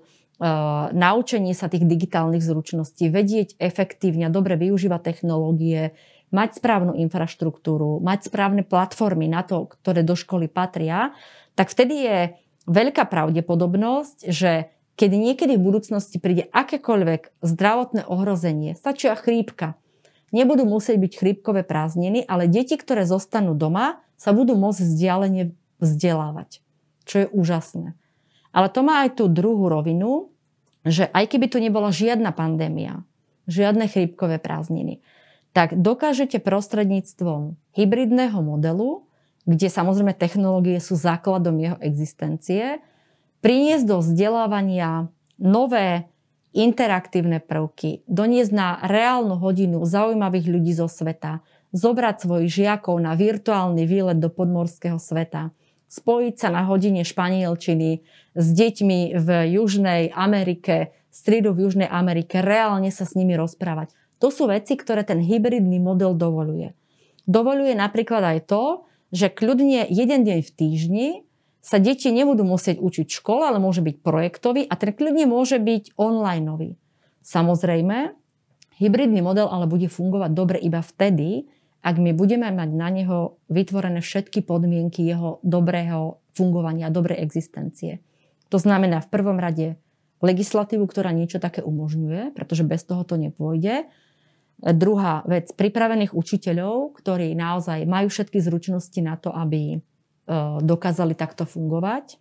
naučenie 0.95 1.51
sa 1.51 1.67
tých 1.67 1.83
digitálnych 1.83 2.39
zručností, 2.39 3.11
vedieť 3.11 3.59
efektívne 3.59 4.31
a 4.31 4.33
dobre 4.33 4.55
využívať 4.55 5.01
technológie, 5.03 5.91
mať 6.31 6.59
správnu 6.59 6.95
infraštruktúru, 6.95 7.99
mať 8.03 8.31
správne 8.31 8.63
platformy 8.63 9.27
na 9.27 9.43
to, 9.43 9.67
ktoré 9.67 10.03
do 10.03 10.15
školy 10.15 10.47
patria, 10.51 11.15
tak 11.55 11.71
vtedy 11.71 11.95
je 12.03 12.17
veľká 12.67 13.07
pravdepodobnosť, 13.07 14.27
že 14.27 14.71
keď 14.97 15.11
niekedy 15.13 15.55
v 15.55 15.65
budúcnosti 15.71 16.17
príde 16.17 16.49
akékoľvek 16.51 17.39
zdravotné 17.45 18.09
ohrozenie, 18.09 18.73
stačí 18.73 19.07
chrípka, 19.13 19.79
nebudú 20.31 20.67
musieť 20.67 20.97
byť 20.99 21.13
chrípkové 21.17 21.63
prázdniny, 21.63 22.25
ale 22.27 22.51
deti, 22.51 22.75
ktoré 22.75 23.07
zostanú 23.07 23.55
doma, 23.55 24.01
sa 24.17 24.33
budú 24.33 24.57
môcť 24.57 24.81
vzdialene 24.81 25.43
vzdelávať. 25.79 26.59
Čo 27.07 27.15
je 27.23 27.27
úžasné. 27.31 27.95
Ale 28.51 28.67
to 28.73 28.81
má 28.81 29.05
aj 29.05 29.21
tú 29.21 29.29
druhú 29.29 29.69
rovinu, 29.69 30.33
že 30.87 31.07
aj 31.11 31.29
keby 31.29 31.45
tu 31.51 31.61
nebola 31.61 31.93
žiadna 31.93 32.33
pandémia, 32.33 33.05
žiadne 33.45 33.87
chrípkové 33.87 34.41
prázdniny, 34.41 34.99
tak 35.55 35.77
dokážete 35.77 36.41
prostredníctvom 36.41 37.55
hybridného 37.73 38.39
modelu, 38.41 39.07
kde 39.47 39.71
samozrejme 39.71 40.11
technológie 40.13 40.77
sú 40.83 40.99
základom 40.99 41.55
jeho 41.55 41.77
existencie, 41.79 42.83
priniesť 43.39 43.85
do 43.87 43.97
vzdelávania 44.03 45.07
nové 45.39 46.09
interaktívne 46.55 47.43
prvky, 47.43 48.05
doniesť 48.07 48.51
na 48.53 48.67
reálnu 48.85 49.35
hodinu 49.37 49.83
zaujímavých 49.83 50.47
ľudí 50.47 50.73
zo 50.73 50.87
sveta, 50.87 51.43
zobrať 51.75 52.15
svojich 52.23 52.51
žiakov 52.63 52.95
na 52.97 53.13
virtuálny 53.13 53.83
výlet 53.83 54.17
do 54.17 54.31
podmorského 54.31 54.97
sveta, 54.97 55.51
spojiť 55.87 56.35
sa 56.35 56.49
na 56.51 56.67
hodine 56.67 57.03
španielčiny 57.03 58.03
s 58.35 58.47
deťmi 58.51 59.15
v 59.15 59.29
Južnej 59.55 60.11
Amerike, 60.11 60.95
stridu 61.11 61.55
v 61.55 61.67
Južnej 61.67 61.89
Amerike, 61.89 62.43
reálne 62.43 62.91
sa 62.91 63.03
s 63.07 63.15
nimi 63.15 63.35
rozprávať. 63.35 63.95
To 64.17 64.33
sú 64.33 64.49
veci, 64.49 64.73
ktoré 64.73 65.05
ten 65.05 65.21
hybridný 65.21 65.77
model 65.77 66.17
dovoluje. 66.17 66.73
Dovoluje 67.29 67.75
napríklad 67.75 68.23
aj 68.23 68.39
to, 68.49 68.63
že 69.11 69.31
kľudne 69.31 69.87
jeden 69.87 70.27
deň 70.27 70.39
v 70.43 70.51
týždni 70.51 71.07
sa 71.67 71.83
deti 71.83 72.07
nebudú 72.15 72.47
musieť 72.47 72.79
učiť 72.79 73.11
v 73.11 73.17
škole, 73.19 73.43
ale 73.43 73.59
môže 73.59 73.83
byť 73.83 73.99
projektový 73.99 74.63
a 74.63 74.73
ten 74.79 74.95
kľudne 74.95 75.27
môže 75.27 75.59
byť 75.59 75.99
onlineový. 75.99 76.79
Samozrejme, 77.27 78.15
Hybridný 78.77 79.25
model 79.25 79.49
ale 79.49 79.65
bude 79.65 79.89
fungovať 79.89 80.31
dobre 80.37 80.61
iba 80.61 80.85
vtedy, 80.85 81.49
ak 81.81 81.97
my 81.97 82.13
budeme 82.13 82.45
mať 82.53 82.69
na 82.77 82.89
neho 82.93 83.41
vytvorené 83.49 84.05
všetky 84.05 84.45
podmienky 84.45 85.01
jeho 85.01 85.41
dobrého 85.41 86.21
fungovania, 86.37 86.93
dobrej 86.93 87.25
existencie. 87.25 88.05
To 88.53 88.61
znamená 88.61 89.01
v 89.01 89.09
prvom 89.09 89.41
rade 89.41 89.81
legislatívu, 90.21 90.85
ktorá 90.85 91.09
niečo 91.09 91.41
také 91.41 91.65
umožňuje, 91.65 92.37
pretože 92.37 92.61
bez 92.63 92.85
toho 92.85 93.01
to 93.01 93.17
nepôjde. 93.17 93.89
Druhá 94.61 95.25
vec, 95.25 95.53
pripravených 95.53 96.13
učiteľov, 96.13 96.97
ktorí 97.01 97.33
naozaj 97.33 97.85
majú 97.85 98.09
všetky 98.09 98.41
zručnosti 98.41 98.97
na 99.01 99.17
to, 99.17 99.33
aby 99.33 99.81
dokázali 100.61 101.15
takto 101.15 101.47
fungovať. 101.47 102.19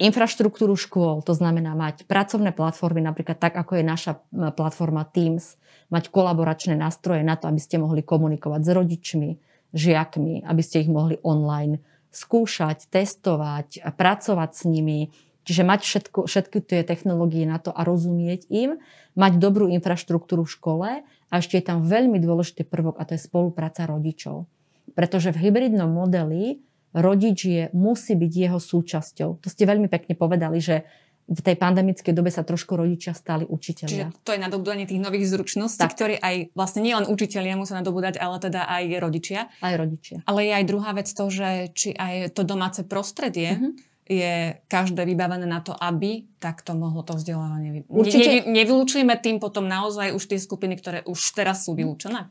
Infraštruktúru 0.00 0.80
škôl, 0.80 1.20
to 1.20 1.36
znamená 1.36 1.76
mať 1.76 2.08
pracovné 2.08 2.56
platformy, 2.56 3.04
napríklad 3.04 3.36
tak, 3.36 3.52
ako 3.52 3.78
je 3.78 3.84
naša 3.84 4.12
platforma 4.56 5.04
Teams, 5.04 5.60
mať 5.92 6.08
kolaboračné 6.08 6.72
nástroje 6.72 7.20
na 7.20 7.36
to, 7.36 7.46
aby 7.46 7.60
ste 7.60 7.76
mohli 7.76 8.00
komunikovať 8.00 8.60
s 8.64 8.70
rodičmi, 8.72 9.30
žiakmi, 9.76 10.48
aby 10.48 10.62
ste 10.64 10.82
ich 10.82 10.90
mohli 10.90 11.20
online 11.20 11.84
skúšať, 12.10 12.90
testovať, 12.90 13.86
pracovať 13.94 14.50
s 14.56 14.62
nimi, 14.66 15.12
Čiže 15.40 15.66
mať 15.66 15.80
všetko, 15.82 16.18
všetky 16.28 16.58
tie 16.62 16.80
technológie 16.84 17.48
na 17.48 17.56
to 17.56 17.72
a 17.72 17.80
rozumieť 17.82 18.46
im, 18.52 18.78
mať 19.16 19.40
dobrú 19.40 19.72
infraštruktúru 19.72 20.44
v 20.44 20.52
škole 20.52 20.88
a 21.02 21.34
ešte 21.34 21.58
je 21.58 21.64
tam 21.64 21.82
veľmi 21.82 22.20
dôležitý 22.20 22.68
prvok 22.68 23.00
a 23.00 23.08
to 23.08 23.16
je 23.16 23.24
spolupráca 23.24 23.88
rodičov. 23.88 24.46
Pretože 24.92 25.32
v 25.34 25.48
hybridnom 25.48 25.90
modeli 25.90 26.62
rodič 26.90 27.38
je, 27.46 27.64
musí 27.70 28.18
byť 28.18 28.32
jeho 28.32 28.58
súčasťou. 28.58 29.42
To 29.42 29.48
ste 29.48 29.62
veľmi 29.66 29.86
pekne 29.86 30.18
povedali, 30.18 30.58
že 30.58 30.86
v 31.30 31.40
tej 31.46 31.54
pandemickej 31.54 32.10
dobe 32.10 32.26
sa 32.26 32.42
trošku 32.42 32.74
rodičia 32.74 33.14
stali 33.14 33.46
učiteľia. 33.46 34.10
Čiže 34.10 34.26
to 34.26 34.34
je 34.34 34.42
nadobudanie 34.42 34.82
tých 34.82 34.98
nových 34.98 35.30
zručností, 35.30 35.78
tak. 35.78 35.94
ktoré 35.94 36.18
aj 36.18 36.50
vlastne 36.58 36.82
nielen 36.82 37.06
učiteľia 37.06 37.54
musia 37.54 37.78
nadobúdať, 37.78 38.18
ale 38.18 38.42
teda 38.42 38.66
aj 38.66 38.84
rodičia. 38.98 39.46
Aj 39.62 39.74
rodičia. 39.78 40.26
Ale 40.26 40.50
je 40.50 40.52
aj 40.58 40.64
druhá 40.66 40.90
vec 40.90 41.06
to, 41.06 41.30
že 41.30 41.70
či 41.70 41.94
aj 41.94 42.34
to 42.34 42.42
domáce 42.42 42.82
prostredie 42.82 43.54
uh-huh 43.54 43.88
je 44.10 44.58
každé 44.66 45.06
vybavené 45.06 45.46
na 45.46 45.62
to, 45.62 45.70
aby 45.70 46.26
takto 46.42 46.74
mohlo 46.74 47.06
to 47.06 47.14
vzdelávanie. 47.14 47.86
Určite... 47.86 48.42
Ne, 48.42 48.58
nevylúčujeme 48.58 49.14
tým 49.22 49.38
potom 49.38 49.70
naozaj 49.70 50.10
už 50.10 50.26
tie 50.26 50.42
skupiny, 50.42 50.74
ktoré 50.74 51.06
už 51.06 51.20
teraz 51.30 51.70
sú 51.70 51.78
vylúčené? 51.78 52.26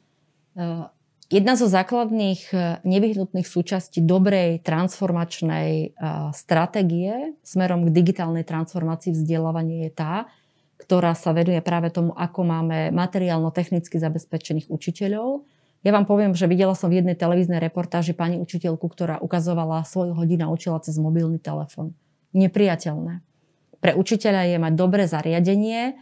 Uh, 0.59 0.91
jedna 1.29 1.53
zo 1.55 1.69
základných 1.69 2.41
uh, 2.51 2.59
nevyhnutných 2.83 3.47
súčastí 3.47 4.01
dobrej 4.01 4.65
transformačnej 4.65 5.93
uh, 5.95 6.33
stratégie 6.35 7.37
smerom 7.45 7.87
k 7.87 7.93
digitálnej 7.93 8.43
transformácii 8.43 9.15
vzdelávania 9.15 9.87
je 9.87 9.91
tá, 9.93 10.13
ktorá 10.81 11.13
sa 11.13 11.31
venuje 11.31 11.61
práve 11.61 11.93
tomu, 11.93 12.11
ako 12.17 12.41
máme 12.43 12.89
materiálno-technicky 12.91 14.01
zabezpečených 14.01 14.67
učiteľov, 14.67 15.45
ja 15.79 15.95
vám 15.95 16.03
poviem, 16.03 16.35
že 16.35 16.43
videla 16.43 16.75
som 16.75 16.91
v 16.91 16.99
jednej 16.99 17.15
televíznej 17.15 17.63
reportáži 17.63 18.11
pani 18.11 18.35
učiteľku, 18.35 18.83
ktorá 18.83 19.23
ukazovala 19.23 19.87
svoj 19.87 20.11
hodina 20.11 20.51
učila 20.51 20.83
cez 20.83 20.99
mobilný 20.99 21.39
telefon. 21.39 21.95
Nepriateľné. 22.35 23.23
Pre 23.79 23.91
učiteľa 23.95 24.43
je 24.51 24.57
mať 24.59 24.73
dobré 24.75 25.07
zariadenie, 25.07 25.95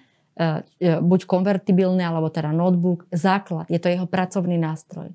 buď 0.81 1.19
konvertibilné, 1.25 2.05
alebo 2.05 2.29
teda 2.29 2.53
notebook, 2.53 3.09
základ. 3.09 3.65
Je 3.67 3.81
to 3.81 3.89
jeho 3.89 4.05
pracovný 4.05 4.61
nástroj. 4.61 5.11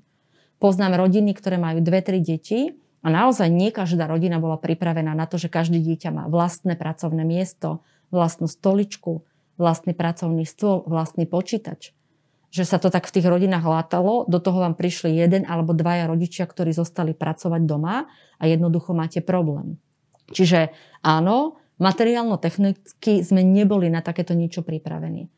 Poznám 0.59 0.99
rodiny, 0.99 1.31
ktoré 1.35 1.55
majú 1.59 1.79
dve, 1.79 2.03
tri 2.03 2.19
deti 2.19 2.75
a 3.03 3.07
naozaj 3.11 3.47
nie 3.47 3.71
každá 3.71 4.07
rodina 4.07 4.39
bola 4.39 4.59
pripravená 4.59 5.15
na 5.15 5.27
to, 5.27 5.39
že 5.39 5.51
každé 5.51 5.79
dieťa 5.79 6.09
má 6.11 6.23
vlastné 6.27 6.75
pracovné 6.75 7.23
miesto, 7.27 7.83
vlastnú 8.11 8.47
stoličku, 8.47 9.23
vlastný 9.55 9.95
pracovný 9.95 10.43
stôl, 10.47 10.83
vlastný 10.87 11.27
počítač 11.27 11.95
že 12.53 12.69
sa 12.69 12.77
to 12.77 12.93
tak 12.93 13.09
v 13.09 13.17
tých 13.17 13.25
rodinách 13.25 13.65
látalo, 13.65 14.29
do 14.29 14.37
toho 14.37 14.61
vám 14.61 14.77
prišli 14.77 15.17
jeden 15.17 15.41
alebo 15.49 15.73
dvaja 15.73 16.05
rodičia, 16.05 16.45
ktorí 16.45 16.69
zostali 16.69 17.17
pracovať 17.17 17.65
doma 17.65 18.05
a 18.37 18.43
jednoducho 18.45 18.93
máte 18.93 19.25
problém. 19.25 19.81
Čiže 20.29 20.69
áno, 21.01 21.57
materiálno-technicky 21.81 23.25
sme 23.25 23.41
neboli 23.41 23.89
na 23.89 24.03
takéto 24.05 24.37
niečo 24.37 24.61
pripravení. 24.61 25.29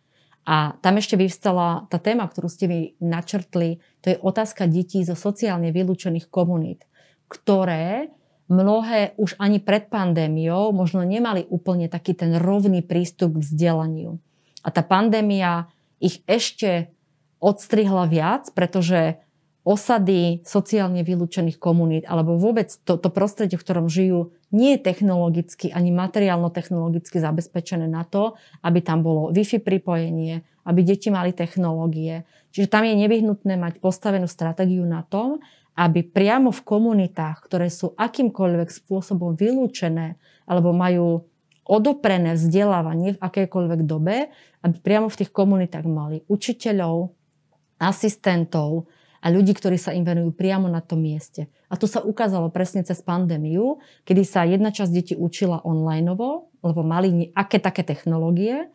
A 0.45 0.77
tam 0.77 1.01
ešte 1.01 1.17
vyvstala 1.17 1.89
tá 1.89 1.97
téma, 1.97 2.29
ktorú 2.29 2.45
ste 2.45 2.69
mi 2.69 2.79
načrtli, 3.01 3.81
to 4.05 4.13
je 4.13 4.21
otázka 4.21 4.69
detí 4.69 5.01
zo 5.01 5.17
sociálne 5.17 5.73
vylúčených 5.73 6.29
komunít, 6.29 6.85
ktoré 7.25 8.13
mnohé 8.45 9.17
už 9.17 9.41
ani 9.41 9.57
pred 9.57 9.89
pandémiou 9.89 10.69
možno 10.69 11.01
nemali 11.01 11.49
úplne 11.49 11.89
taký 11.89 12.13
ten 12.13 12.37
rovný 12.37 12.85
prístup 12.85 13.41
k 13.41 13.41
vzdelaniu. 13.41 14.21
A 14.61 14.69
tá 14.69 14.85
pandémia 14.85 15.65
ich 15.97 16.21
ešte 16.29 16.93
odstrihla 17.41 18.05
viac, 18.05 18.53
pretože 18.53 19.17
osady 19.65 20.45
sociálne 20.45 21.01
vylúčených 21.01 21.57
komunít 21.57 22.05
alebo 22.05 22.37
vôbec 22.37 22.69
to, 22.85 23.01
to 23.01 23.09
prostredie, 23.09 23.57
v 23.57 23.65
ktorom 23.65 23.89
žijú, 23.89 24.37
nie 24.53 24.77
je 24.77 24.85
technologicky 24.85 25.73
ani 25.73 25.89
materiálno-technologicky 25.89 27.17
zabezpečené 27.17 27.89
na 27.89 28.05
to, 28.05 28.37
aby 28.61 28.79
tam 28.85 29.01
bolo 29.01 29.33
Wi-Fi 29.33 29.65
pripojenie, 29.65 30.45
aby 30.69 30.79
deti 30.85 31.09
mali 31.09 31.33
technológie. 31.33 32.29
Čiže 32.53 32.69
tam 32.69 32.85
je 32.85 32.93
nevyhnutné 32.93 33.57
mať 33.57 33.81
postavenú 33.81 34.29
stratégiu 34.29 34.85
na 34.85 35.01
tom, 35.01 35.41
aby 35.75 36.05
priamo 36.07 36.53
v 36.53 36.61
komunitách, 36.61 37.43
ktoré 37.43 37.67
sú 37.67 37.91
akýmkoľvek 37.97 38.69
spôsobom 38.69 39.35
vylúčené 39.35 40.15
alebo 40.47 40.71
majú 40.71 41.25
odoprené 41.65 42.37
vzdelávanie 42.37 43.17
v 43.17 43.21
akejkoľvek 43.21 43.81
dobe, 43.83 44.29
aby 44.61 44.75
priamo 44.79 45.09
v 45.09 45.19
tých 45.25 45.33
komunitách 45.33 45.89
mali 45.89 46.21
učiteľov, 46.29 47.11
asistentov 47.81 48.87
a 49.21 49.27
ľudí, 49.31 49.55
ktorí 49.55 49.79
sa 49.79 49.95
im 49.95 50.03
venujú 50.03 50.35
priamo 50.35 50.67
na 50.67 50.79
tom 50.79 51.03
mieste. 51.03 51.47
A 51.69 51.79
to 51.79 51.85
sa 51.85 52.03
ukázalo 52.03 52.51
presne 52.53 52.83
cez 52.83 53.01
pandémiu, 53.03 53.79
kedy 54.07 54.21
sa 54.23 54.47
jedna 54.47 54.71
časť 54.71 54.91
detí 54.91 55.13
učila 55.17 55.63
online, 55.65 56.15
lebo 56.63 56.81
mali 56.81 57.31
aké 57.35 57.57
také 57.59 57.83
technológie. 57.83 58.69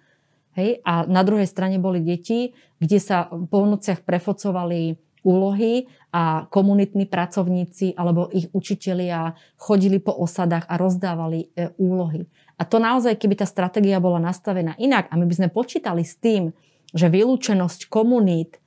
Hej? 0.58 0.82
A 0.82 1.06
na 1.06 1.22
druhej 1.22 1.46
strane 1.46 1.78
boli 1.78 2.02
deti, 2.02 2.52
kde 2.82 2.98
sa 2.98 3.30
po 3.30 3.66
nociach 3.66 4.02
prefocovali 4.02 4.98
úlohy 5.20 5.84
a 6.10 6.48
komunitní 6.48 7.06
pracovníci 7.06 7.92
alebo 7.92 8.32
ich 8.32 8.48
učitelia 8.56 9.36
chodili 9.60 10.00
po 10.00 10.16
osadách 10.16 10.64
a 10.64 10.74
rozdávali 10.80 11.52
e, 11.52 11.70
úlohy. 11.76 12.24
A 12.56 12.64
to 12.64 12.80
naozaj, 12.80 13.16
keby 13.20 13.40
tá 13.40 13.46
stratégia 13.48 14.00
bola 14.00 14.20
nastavená 14.20 14.76
inak 14.80 15.12
a 15.12 15.14
my 15.20 15.24
by 15.28 15.34
sme 15.36 15.48
počítali 15.52 16.04
s 16.04 16.16
tým, 16.16 16.56
že 16.90 17.06
vylúčenosť 17.12 17.86
komunít 17.86 18.58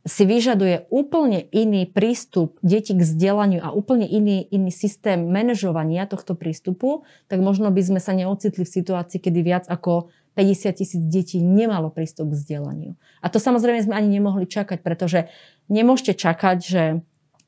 si 0.00 0.24
vyžaduje 0.24 0.88
úplne 0.88 1.44
iný 1.52 1.84
prístup 1.84 2.56
detí 2.64 2.96
k 2.96 3.04
vzdelaniu 3.04 3.60
a 3.60 3.76
úplne 3.76 4.08
iný, 4.08 4.48
iný 4.48 4.72
systém 4.72 5.28
manažovania 5.28 6.08
tohto 6.08 6.32
prístupu, 6.32 7.04
tak 7.28 7.44
možno 7.44 7.68
by 7.68 7.82
sme 7.84 8.00
sa 8.00 8.16
neocitli 8.16 8.64
v 8.64 8.74
situácii, 8.80 9.20
kedy 9.20 9.40
viac 9.44 9.64
ako 9.68 10.08
50 10.40 10.72
tisíc 10.80 11.02
detí 11.04 11.44
nemalo 11.44 11.92
prístup 11.92 12.32
k 12.32 12.36
vzdelaniu. 12.40 12.92
A 13.20 13.28
to 13.28 13.36
samozrejme 13.36 13.84
sme 13.84 13.94
ani 13.98 14.08
nemohli 14.08 14.48
čakať, 14.48 14.80
pretože 14.80 15.28
nemôžete 15.68 16.16
čakať, 16.16 16.58
že 16.64 16.82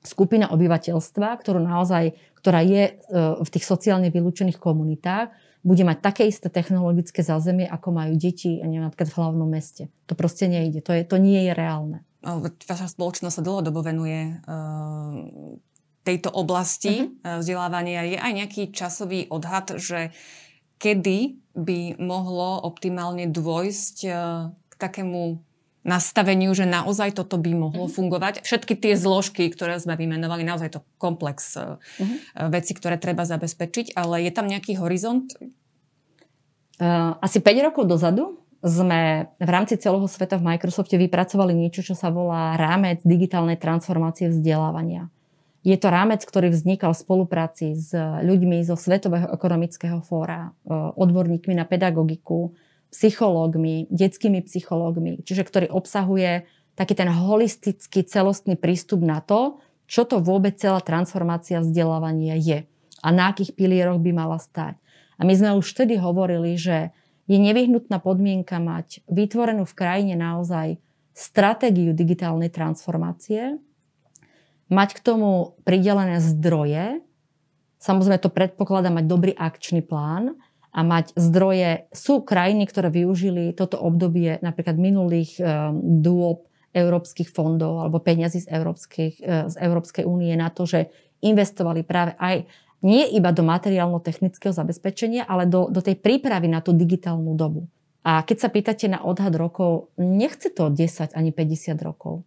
skupina 0.04 0.52
obyvateľstva, 0.52 1.40
ktorú 1.40 1.62
naozaj, 1.62 2.12
ktorá 2.36 2.60
je 2.60 2.84
e, 2.84 2.92
v 3.38 3.48
tých 3.48 3.64
sociálne 3.64 4.12
vylúčených 4.12 4.60
komunitách, 4.60 5.32
bude 5.62 5.86
mať 5.86 5.98
také 6.02 6.22
isté 6.26 6.50
technologické 6.50 7.22
zázemie, 7.22 7.70
ako 7.70 7.94
majú 7.94 8.12
deti, 8.18 8.58
neviem, 8.60 8.90
napríklad 8.90 9.08
v 9.08 9.18
hlavnom 9.22 9.48
meste. 9.48 9.88
To 10.10 10.18
proste 10.18 10.50
nejde. 10.50 10.82
To, 10.84 10.90
je, 10.90 11.06
to 11.06 11.16
nie 11.22 11.48
je 11.48 11.54
reálne 11.54 12.02
vaša 12.22 12.86
spoločnosť 12.94 13.34
sa 13.38 13.42
dlhodobo 13.42 13.82
venuje 13.82 14.38
tejto 16.02 16.34
oblasti 16.34 17.06
uh-huh. 17.06 17.38
vzdelávania. 17.38 18.02
Je 18.06 18.18
aj 18.18 18.32
nejaký 18.34 18.62
časový 18.74 19.30
odhad, 19.30 19.78
že 19.78 20.10
kedy 20.82 21.38
by 21.54 22.02
mohlo 22.02 22.58
optimálne 22.58 23.30
dôjsť 23.30 23.96
k 24.66 24.72
takému 24.78 25.38
nastaveniu, 25.82 26.54
že 26.54 26.66
naozaj 26.66 27.14
toto 27.14 27.38
by 27.38 27.54
mohlo 27.54 27.86
uh-huh. 27.86 27.94
fungovať. 27.94 28.42
Všetky 28.42 28.74
tie 28.78 28.94
zložky, 28.98 29.46
ktoré 29.50 29.78
sme 29.78 29.94
vymenovali, 29.94 30.42
naozaj 30.42 30.78
to 30.78 30.80
komplex 30.98 31.54
uh-huh. 31.54 31.78
veci, 32.50 32.74
ktoré 32.74 32.98
treba 32.98 33.22
zabezpečiť, 33.22 33.94
ale 33.94 34.26
je 34.26 34.32
tam 34.34 34.50
nejaký 34.50 34.78
horizont? 34.78 35.30
Asi 37.22 37.38
5 37.38 37.66
rokov 37.70 37.86
dozadu 37.86 38.41
sme 38.62 39.26
v 39.42 39.50
rámci 39.50 39.74
celého 39.74 40.06
sveta 40.06 40.38
v 40.38 40.54
Microsofte 40.54 40.94
vypracovali 40.94 41.50
niečo, 41.50 41.82
čo 41.82 41.98
sa 41.98 42.14
volá 42.14 42.54
rámec 42.54 43.02
digitálnej 43.02 43.58
transformácie 43.58 44.30
vzdelávania. 44.30 45.10
Je 45.62 45.74
to 45.78 45.90
rámec, 45.90 46.22
ktorý 46.22 46.50
vznikal 46.50 46.90
v 46.94 47.02
spolupráci 47.02 47.74
s 47.78 47.94
ľuďmi 47.98 48.66
zo 48.66 48.74
Svetového 48.74 49.30
ekonomického 49.30 50.02
fóra, 50.02 50.50
e, 50.66 50.74
odborníkmi 50.74 51.54
na 51.54 51.62
pedagogiku, 51.62 52.54
psychológmi, 52.90 53.86
detskými 53.90 54.42
psychológmi, 54.42 55.22
čiže 55.22 55.46
ktorý 55.46 55.66
obsahuje 55.70 56.46
taký 56.74 56.98
ten 56.98 57.10
holistický 57.10 58.02
celostný 58.02 58.58
prístup 58.58 59.06
na 59.06 59.22
to, 59.22 59.62
čo 59.86 60.02
to 60.02 60.18
vôbec 60.18 60.58
celá 60.58 60.82
transformácia 60.82 61.62
vzdelávania 61.62 62.38
je 62.38 62.58
a 63.02 63.08
na 63.10 63.34
akých 63.34 63.58
pilieroch 63.58 63.98
by 63.98 64.10
mala 64.14 64.38
stať. 64.38 64.78
A 65.18 65.26
my 65.26 65.34
sme 65.34 65.50
už 65.58 65.74
vtedy 65.74 65.98
hovorili, 65.98 66.54
že 66.56 66.94
je 67.32 67.38
nevyhnutná 67.40 67.96
podmienka 68.04 68.60
mať 68.60 69.00
vytvorenú 69.08 69.64
v 69.64 69.72
krajine 69.72 70.14
naozaj 70.20 70.76
stratégiu 71.16 71.96
digitálnej 71.96 72.52
transformácie, 72.52 73.56
mať 74.68 74.90
k 74.96 75.00
tomu 75.00 75.56
pridelené 75.64 76.20
zdroje, 76.20 77.00
samozrejme 77.80 78.20
to 78.20 78.28
predpokladá 78.28 78.92
mať 78.92 79.04
dobrý 79.08 79.32
akčný 79.32 79.80
plán 79.80 80.36
a 80.72 80.80
mať 80.84 81.16
zdroje. 81.16 81.88
Sú 81.92 82.20
krajiny, 82.24 82.68
ktoré 82.68 82.92
využili 82.92 83.56
toto 83.56 83.80
obdobie 83.80 84.40
napríklad 84.44 84.76
minulých 84.76 85.36
um, 85.40 86.00
dôb 86.00 86.48
európskych 86.72 87.28
fondov 87.28 87.84
alebo 87.84 88.00
peniazy 88.00 88.44
z, 88.44 88.48
z 89.24 89.54
Európskej 89.60 90.08
únie 90.08 90.32
na 90.36 90.48
to, 90.48 90.64
že 90.64 90.88
investovali 91.20 91.84
práve 91.84 92.16
aj 92.16 92.48
nie 92.82 93.06
iba 93.14 93.30
do 93.30 93.46
materiálno-technického 93.46 94.50
zabezpečenia, 94.50 95.22
ale 95.24 95.46
do, 95.46 95.70
do 95.70 95.78
tej 95.78 95.96
prípravy 96.02 96.50
na 96.50 96.58
tú 96.58 96.74
digitálnu 96.74 97.38
dobu. 97.38 97.70
A 98.02 98.26
keď 98.26 98.36
sa 98.42 98.48
pýtate 98.50 98.90
na 98.90 98.98
odhad 99.06 99.38
rokov, 99.38 99.94
nechce 99.94 100.50
to 100.50 100.66
10 100.66 101.14
ani 101.14 101.30
50 101.30 101.78
rokov. 101.78 102.26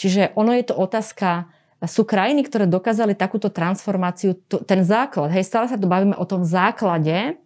Čiže 0.00 0.32
ono 0.32 0.56
je 0.56 0.64
to 0.64 0.74
otázka, 0.76 1.52
sú 1.84 2.08
krajiny, 2.08 2.48
ktoré 2.48 2.64
dokázali 2.64 3.12
takúto 3.12 3.52
transformáciu, 3.52 4.40
to, 4.48 4.64
ten 4.64 4.80
základ, 4.80 5.28
hej, 5.28 5.44
stále 5.44 5.68
sa 5.68 5.76
tu 5.76 5.84
bavíme 5.84 6.16
o 6.16 6.24
tom 6.24 6.40
základe 6.40 7.36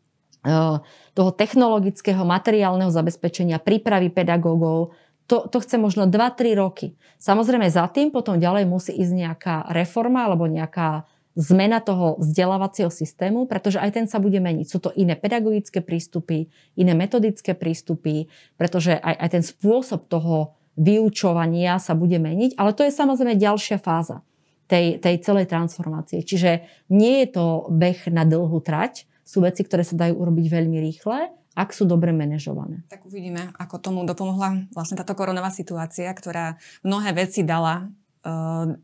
uh, 0.46 0.78
toho 1.18 1.30
technologického, 1.34 2.22
materiálneho 2.22 2.94
zabezpečenia, 2.94 3.58
prípravy 3.58 4.06
pedagógov, 4.14 4.94
to, 5.26 5.46
to 5.46 5.62
chce 5.62 5.78
možno 5.78 6.10
2-3 6.10 6.58
roky. 6.58 6.98
Samozrejme 7.22 7.66
za 7.70 7.86
tým 7.90 8.10
potom 8.10 8.38
ďalej 8.38 8.66
musí 8.66 8.94
ísť 8.94 9.14
nejaká 9.14 9.54
reforma 9.70 10.26
alebo 10.26 10.50
nejaká 10.50 11.06
zmena 11.38 11.78
toho 11.78 12.18
vzdelávacieho 12.18 12.90
systému, 12.90 13.46
pretože 13.46 13.78
aj 13.78 13.90
ten 13.94 14.06
sa 14.10 14.18
bude 14.18 14.42
meniť. 14.42 14.66
Sú 14.66 14.78
to 14.82 14.90
iné 14.98 15.14
pedagogické 15.14 15.78
prístupy, 15.78 16.50
iné 16.74 16.92
metodické 16.92 17.54
prístupy, 17.54 18.26
pretože 18.58 18.98
aj, 18.98 19.14
aj 19.14 19.28
ten 19.30 19.44
spôsob 19.46 20.10
toho 20.10 20.58
vyučovania 20.74 21.78
sa 21.78 21.94
bude 21.94 22.18
meniť, 22.18 22.58
ale 22.58 22.74
to 22.74 22.82
je 22.86 22.92
samozrejme 22.94 23.38
ďalšia 23.38 23.78
fáza 23.78 24.22
tej, 24.70 25.02
tej 25.02 25.18
celej 25.22 25.50
transformácie. 25.50 26.22
Čiže 26.22 26.66
nie 26.94 27.26
je 27.26 27.28
to 27.34 27.66
beh 27.70 28.10
na 28.10 28.22
dlhú 28.22 28.62
trať, 28.62 29.06
sú 29.26 29.42
veci, 29.46 29.62
ktoré 29.62 29.86
sa 29.86 29.94
dajú 29.94 30.18
urobiť 30.18 30.46
veľmi 30.50 30.78
rýchle, 30.90 31.30
ak 31.54 31.74
sú 31.74 31.86
dobre 31.86 32.14
manažované. 32.14 32.86
Tak 32.90 33.06
uvidíme, 33.06 33.50
ako 33.58 33.82
tomu 33.82 34.00
dopomohla 34.06 34.70
vlastne 34.70 34.98
táto 34.98 35.14
koronová 35.18 35.50
situácia, 35.50 36.10
ktorá 36.10 36.58
mnohé 36.86 37.14
veci 37.14 37.42
dala 37.42 37.90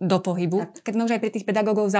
do 0.01 0.19
pohybu. 0.25 0.81
Keď 0.81 0.93
sme 0.97 1.05
už 1.05 1.13
aj 1.13 1.21
pri 1.21 1.29
tých 1.29 1.45
pedagógov, 1.45 1.93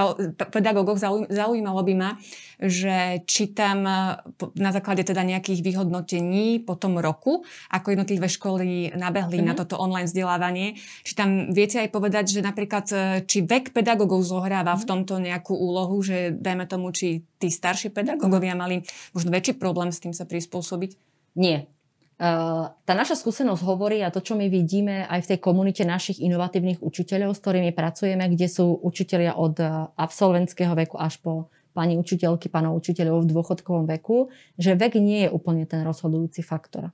pedagógoch 0.49 0.97
zaujímalo 1.29 1.85
by 1.85 1.93
ma, 1.93 2.09
že 2.57 3.21
či 3.29 3.53
tam 3.53 3.85
e, 3.85 4.17
na 4.57 4.73
základe 4.73 5.05
teda 5.05 5.21
nejakých 5.21 5.61
vyhodnotení 5.61 6.65
po 6.65 6.73
tom 6.73 6.97
roku, 6.97 7.45
ako 7.69 7.93
jednotlivé 7.93 8.25
školy 8.25 8.97
nabehli 8.97 9.37
mm-hmm. 9.37 9.49
na 9.49 9.53
mhm. 9.53 9.59
toto 9.61 9.77
online 9.77 10.09
vzdelávanie, 10.09 10.81
či 11.05 11.13
tam 11.13 11.53
viete 11.53 11.77
aj 11.77 11.93
povedať, 11.93 12.25
že 12.33 12.41
napríklad 12.41 12.85
e, 12.89 12.97
či 13.29 13.45
vek 13.45 13.69
pedagógov 13.69 14.25
zohráva 14.25 14.73
mm-hmm. 14.73 14.81
v 14.81 14.85
mhm. 14.85 14.89
tomto 14.89 15.13
nejakú 15.21 15.53
úlohu, 15.53 16.01
že 16.01 16.33
dajme 16.33 16.65
tomu, 16.65 16.89
či 16.89 17.21
tí 17.37 17.53
starší 17.53 17.93
pedagógovia 17.93 18.57
mali 18.57 18.81
možno 19.13 19.29
väčší 19.29 19.61
problém 19.61 19.93
s 19.93 20.01
tým 20.01 20.09
sa 20.09 20.25
prispôsobiť? 20.25 20.97
Nie. 21.37 21.69
Eh, 22.17 22.65
tá 22.73 22.93
naša 22.97 23.13
skúsenosť 23.13 23.61
hovorí 23.61 24.01
a 24.01 24.09
to, 24.09 24.25
čo 24.25 24.33
my 24.33 24.49
vidíme 24.49 25.05
aj 25.05 25.21
v 25.21 25.29
tej 25.29 25.37
komunite 25.37 25.85
našich 25.85 26.17
inovatívnych 26.17 26.81
učiteľov, 26.81 27.37
s 27.37 27.41
ktorými 27.45 27.69
pracujeme, 27.77 28.25
kde 28.33 28.49
sú 28.49 28.73
učitelia 28.73 29.37
od 29.37 29.53
eh, 29.61 29.69
absolventského 29.93 30.73
veku 30.73 30.97
až 30.97 31.21
po 31.21 31.53
pani 31.77 31.93
učiteľky, 31.93 32.49
pánov 32.49 32.81
učiteľov 32.81 33.21
v 33.21 33.37
dôchodkovom 33.37 33.85
veku, 33.85 34.33
že 34.57 34.73
vek 34.73 34.97
nie 34.97 35.29
je 35.29 35.29
úplne 35.29 35.69
ten 35.69 35.85
rozhodujúci 35.85 36.41
faktor. 36.41 36.89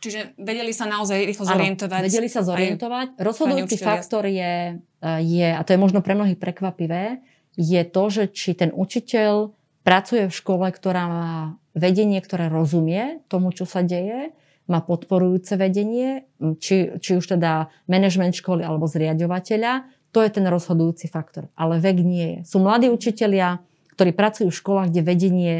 Čiže 0.00 0.40
vedeli 0.40 0.72
sa 0.72 0.88
naozaj 0.88 1.20
rýchlo 1.20 1.52
zorientovať. 1.52 2.00
Ano, 2.00 2.08
vedeli 2.08 2.28
sa 2.32 2.40
zorientovať. 2.40 3.06
Rozhodujúci 3.20 3.76
faktor 3.76 4.24
je, 4.24 4.80
eh, 4.80 5.20
je, 5.20 5.48
a 5.52 5.60
to 5.68 5.76
je 5.76 5.82
možno 5.84 6.00
pre 6.00 6.16
mnohých 6.16 6.40
prekvapivé, 6.40 7.20
je 7.60 7.84
to, 7.84 8.08
že 8.08 8.32
či 8.32 8.56
ten 8.56 8.72
učiteľ 8.72 9.52
pracuje 9.84 10.24
v 10.24 10.32
škole, 10.32 10.64
ktorá 10.72 11.04
má 11.12 11.60
vedenie, 11.76 12.24
ktoré 12.24 12.48
rozumie 12.48 13.20
tomu, 13.28 13.52
čo 13.52 13.68
sa 13.68 13.84
deje, 13.84 14.32
má 14.70 14.78
podporujúce 14.82 15.58
vedenie, 15.58 16.28
či, 16.62 16.94
či 17.02 17.10
už 17.18 17.38
teda 17.38 17.72
manažment 17.90 18.34
školy 18.36 18.62
alebo 18.62 18.86
zriadovateľa, 18.86 19.90
to 20.12 20.20
je 20.20 20.30
ten 20.30 20.44
rozhodujúci 20.46 21.08
faktor. 21.08 21.48
Ale 21.56 21.80
vek 21.80 21.98
nie 22.04 22.26
je. 22.28 22.40
Sú 22.44 22.60
mladí 22.60 22.92
učitelia, 22.92 23.64
ktorí 23.96 24.12
pracujú 24.12 24.52
v 24.52 24.60
školách, 24.60 24.88
kde 24.92 25.02
vedenie 25.02 25.54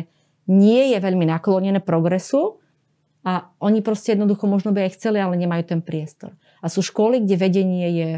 nie 0.47 0.83
je 0.93 0.99
veľmi 1.01 1.25
naklonené 1.25 1.81
progresu 1.81 2.61
a 3.23 3.55
oni 3.63 3.81
proste 3.81 4.13
jednoducho 4.19 4.51
možno 4.51 4.75
by 4.75 4.91
aj 4.91 4.99
chceli, 4.99 5.23
ale 5.23 5.39
nemajú 5.39 5.73
ten 5.73 5.81
priestor. 5.81 6.35
A 6.61 6.67
sú 6.69 6.83
školy, 6.83 7.23
kde 7.23 7.37
vedenie 7.39 7.87
je 7.95 8.11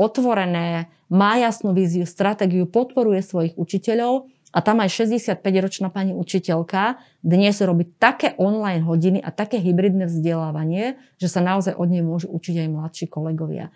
otvorené, 0.00 0.88
má 1.12 1.36
jasnú 1.36 1.76
víziu, 1.76 2.08
stratégiu, 2.08 2.64
podporuje 2.64 3.20
svojich 3.20 3.54
učiteľov 3.60 4.31
a 4.52 4.58
tam 4.60 4.84
aj 4.84 4.92
65-ročná 4.92 5.88
pani 5.88 6.12
učiteľka 6.12 7.00
dnes 7.24 7.56
robí 7.64 7.88
také 7.96 8.36
online 8.36 8.84
hodiny 8.84 9.18
a 9.24 9.32
také 9.32 9.56
hybridné 9.56 10.12
vzdelávanie, 10.12 11.00
že 11.16 11.32
sa 11.32 11.40
naozaj 11.40 11.72
od 11.72 11.88
nej 11.88 12.04
môžu 12.04 12.28
učiť 12.28 12.60
aj 12.60 12.68
mladší 12.68 13.06
kolegovia. 13.08 13.72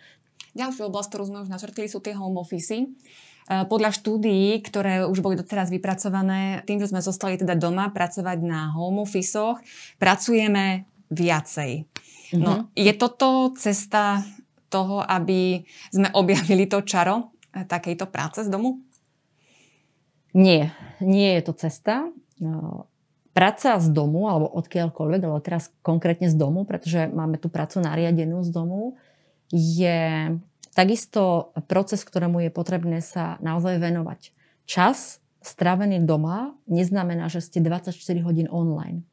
Ďalšiu 0.53 0.89
oblasť, 0.89 1.09
ktorú 1.09 1.25
sme 1.29 1.39
už 1.45 1.53
načrtili, 1.53 1.89
sú 1.89 2.05
tie 2.05 2.12
home 2.12 2.41
office. 2.41 2.77
E, 2.77 2.85
podľa 3.69 3.93
štúdií, 3.93 4.61
ktoré 4.65 5.05
už 5.09 5.21
boli 5.25 5.37
doteraz 5.37 5.69
vypracované, 5.73 6.65
tým, 6.65 6.81
že 6.81 6.93
sme 6.93 7.01
zostali 7.01 7.41
teda 7.41 7.57
doma 7.57 7.89
pracovať 7.93 8.39
na 8.45 8.73
home 8.73 9.05
office 9.05 9.61
pracujeme 9.97 10.89
viacej. 11.12 11.89
No, 12.37 12.67
mm-hmm. 12.67 12.77
Je 12.77 12.93
toto 12.97 13.55
cesta 13.57 14.25
toho, 14.67 14.99
aby 15.05 15.62
sme 15.95 16.11
objavili 16.17 16.69
to 16.69 16.85
čaro 16.85 17.33
e, 17.53 17.65
takejto 17.65 18.09
práce 18.09 18.45
z 18.45 18.49
domu? 18.49 18.86
Nie, 20.37 20.77
nie 21.01 21.40
je 21.40 21.42
to 21.49 21.53
cesta. 21.57 22.12
No, 22.37 22.85
práca 23.33 23.81
z 23.81 23.88
domu, 23.88 24.29
alebo 24.29 24.53
odkiaľkoľvek, 24.53 25.20
ale 25.25 25.40
teraz 25.40 25.72
konkrétne 25.81 26.29
z 26.29 26.37
domu, 26.37 26.68
pretože 26.68 27.09
máme 27.09 27.40
tú 27.40 27.49
prácu 27.49 27.81
nariadenú 27.81 28.44
z 28.44 28.53
domu, 28.53 29.01
je 29.49 30.37
takisto 30.77 31.53
proces, 31.64 32.05
ktorému 32.05 32.44
je 32.44 32.51
potrebné 32.53 33.01
sa 33.01 33.40
naozaj 33.40 33.81
venovať. 33.81 34.37
Čas 34.68 35.25
strávený 35.40 36.05
doma 36.05 36.53
neznamená, 36.68 37.33
že 37.33 37.40
ste 37.40 37.64
24 37.64 37.96
hodín 38.20 38.53
online. 38.53 39.09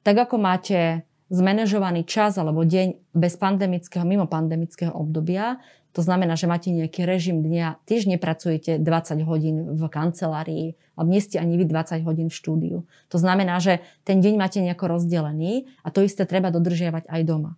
Tak 0.00 0.28
ako 0.28 0.40
máte 0.40 1.04
zmanéžovaný 1.28 2.08
čas 2.08 2.40
alebo 2.40 2.64
deň 2.64 3.12
bez 3.16 3.36
pandemického, 3.36 4.04
mimo 4.04 4.24
pandemického 4.28 4.92
obdobia, 4.92 5.60
to 5.94 6.02
znamená, 6.02 6.34
že 6.34 6.50
máte 6.50 6.74
nejaký 6.74 7.06
režim 7.06 7.38
dňa, 7.38 7.86
tiež 7.86 8.10
nepracujete 8.10 8.82
20 8.82 9.22
hodín 9.22 9.78
v 9.78 9.82
kancelárii, 9.86 10.66
alebo 10.98 11.08
nie 11.14 11.22
ste 11.22 11.38
ani 11.38 11.54
vy 11.54 11.70
20 11.70 12.02
hodín 12.02 12.28
v 12.28 12.34
štúdiu. 12.34 12.78
To 13.14 13.16
znamená, 13.22 13.62
že 13.62 13.78
ten 14.02 14.18
deň 14.18 14.34
máte 14.34 14.58
nejako 14.58 14.98
rozdelený 14.98 15.70
a 15.86 15.94
to 15.94 16.02
isté 16.02 16.26
treba 16.26 16.50
dodržiavať 16.50 17.06
aj 17.06 17.22
doma. 17.22 17.54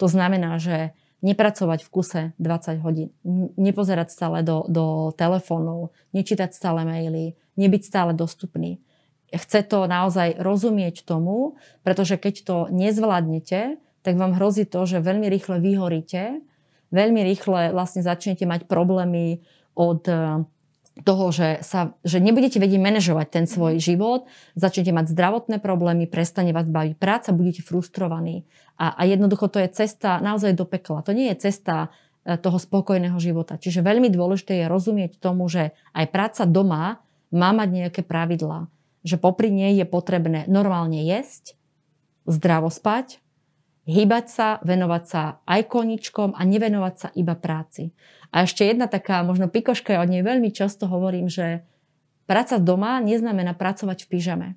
To 0.00 0.08
znamená, 0.08 0.56
že 0.56 0.96
nepracovať 1.20 1.84
v 1.84 1.92
kuse 1.92 2.22
20 2.40 2.80
hodín, 2.80 3.12
nepozerať 3.60 4.08
stále 4.08 4.40
do, 4.40 4.64
do 4.72 5.12
telefónov, 5.12 5.92
nečítať 6.16 6.56
stále 6.56 6.80
maily, 6.88 7.36
nebyť 7.60 7.82
stále 7.84 8.16
dostupný. 8.16 8.80
Chce 9.28 9.68
to 9.68 9.84
naozaj 9.84 10.40
rozumieť 10.40 11.04
tomu, 11.04 11.60
pretože 11.84 12.16
keď 12.16 12.34
to 12.40 12.56
nezvládnete, 12.72 13.76
tak 14.00 14.14
vám 14.16 14.38
hrozí 14.38 14.64
to, 14.64 14.88
že 14.88 15.04
veľmi 15.04 15.28
rýchle 15.28 15.60
vyhoríte 15.60 16.40
veľmi 16.90 17.20
rýchle 17.26 17.74
vlastne 17.74 18.02
začnete 18.02 18.46
mať 18.46 18.70
problémy 18.70 19.42
od 19.76 20.02
eh, 20.08 20.42
toho, 21.04 21.28
že, 21.28 21.60
sa, 21.60 21.92
že 22.08 22.24
nebudete 22.24 22.56
vedieť 22.56 22.80
manažovať 22.80 23.26
ten 23.28 23.44
svoj 23.44 23.76
mhm. 23.76 23.82
život, 23.82 24.20
začnete 24.56 24.92
mať 24.96 25.12
zdravotné 25.12 25.56
problémy, 25.60 26.08
prestane 26.08 26.56
vás 26.56 26.64
baviť 26.64 26.94
práca, 26.96 27.36
budete 27.36 27.60
frustrovaní. 27.60 28.48
A, 28.80 28.92
a 28.96 29.02
jednoducho 29.08 29.48
to 29.48 29.60
je 29.60 29.68
cesta 29.72 30.20
naozaj 30.20 30.52
do 30.56 30.68
pekla. 30.68 31.04
To 31.04 31.12
nie 31.12 31.28
je 31.32 31.50
cesta 31.50 31.92
eh, 32.24 32.40
toho 32.40 32.56
spokojného 32.56 33.16
života. 33.20 33.60
Čiže 33.60 33.84
veľmi 33.84 34.08
dôležité 34.08 34.64
je 34.64 34.66
rozumieť 34.72 35.20
tomu, 35.20 35.48
že 35.52 35.76
aj 35.92 36.06
práca 36.08 36.42
doma 36.48 37.04
má 37.34 37.50
mať 37.52 37.68
nejaké 37.68 38.00
pravidlá. 38.06 38.70
Že 39.06 39.22
popri 39.22 39.50
nej 39.54 39.78
je 39.78 39.86
potrebné 39.86 40.50
normálne 40.50 40.98
jesť, 40.98 41.54
zdravo 42.26 42.70
spať, 42.74 43.22
hýbať 43.86 44.26
sa, 44.26 44.48
venovať 44.66 45.04
sa 45.06 45.22
aj 45.46 45.70
koničkom 45.70 46.34
a 46.34 46.42
nevenovať 46.42 46.94
sa 46.98 47.08
iba 47.14 47.38
práci. 47.38 47.94
A 48.34 48.42
ešte 48.44 48.66
jedna 48.66 48.90
taká 48.90 49.22
možno 49.22 49.46
pikoška, 49.46 49.94
ja 49.94 50.02
od 50.02 50.10
nej 50.10 50.26
veľmi 50.26 50.50
často 50.50 50.90
hovorím, 50.90 51.30
že 51.30 51.62
práca 52.26 52.58
doma 52.58 52.98
neznamená 52.98 53.54
pracovať 53.54 54.04
v 54.04 54.10
pyžame. 54.10 54.48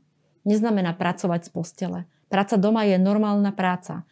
Neznamená 0.43 0.97
pracovať 0.97 1.45
z 1.45 1.49
postele. 1.53 1.99
Práca 2.27 2.57
doma 2.57 2.89
je 2.89 2.97
normálna 2.97 3.53
práca. 3.53 4.03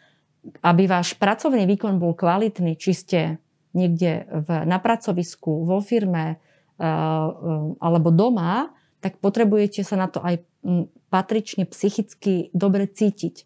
Aby 0.61 0.85
váš 0.87 1.17
pracovný 1.17 1.65
výkon 1.65 1.97
bol 1.97 2.13
kvalitný, 2.13 2.77
či 2.77 2.93
ste 2.93 3.19
niekde 3.73 4.29
v, 4.29 4.47
na 4.69 4.77
pracovisku, 4.77 5.65
vo 5.65 5.81
firme 5.81 6.37
uh, 6.37 6.85
uh, 6.85 7.75
alebo 7.81 8.13
doma, 8.13 8.71
tak 9.01 9.17
potrebujete 9.21 9.81
sa 9.81 9.97
na 9.97 10.07
to 10.09 10.21
aj 10.21 10.41
patrične 11.09 11.65
psychicky 11.69 12.49
dobre 12.51 12.89
cítiť. 12.89 13.45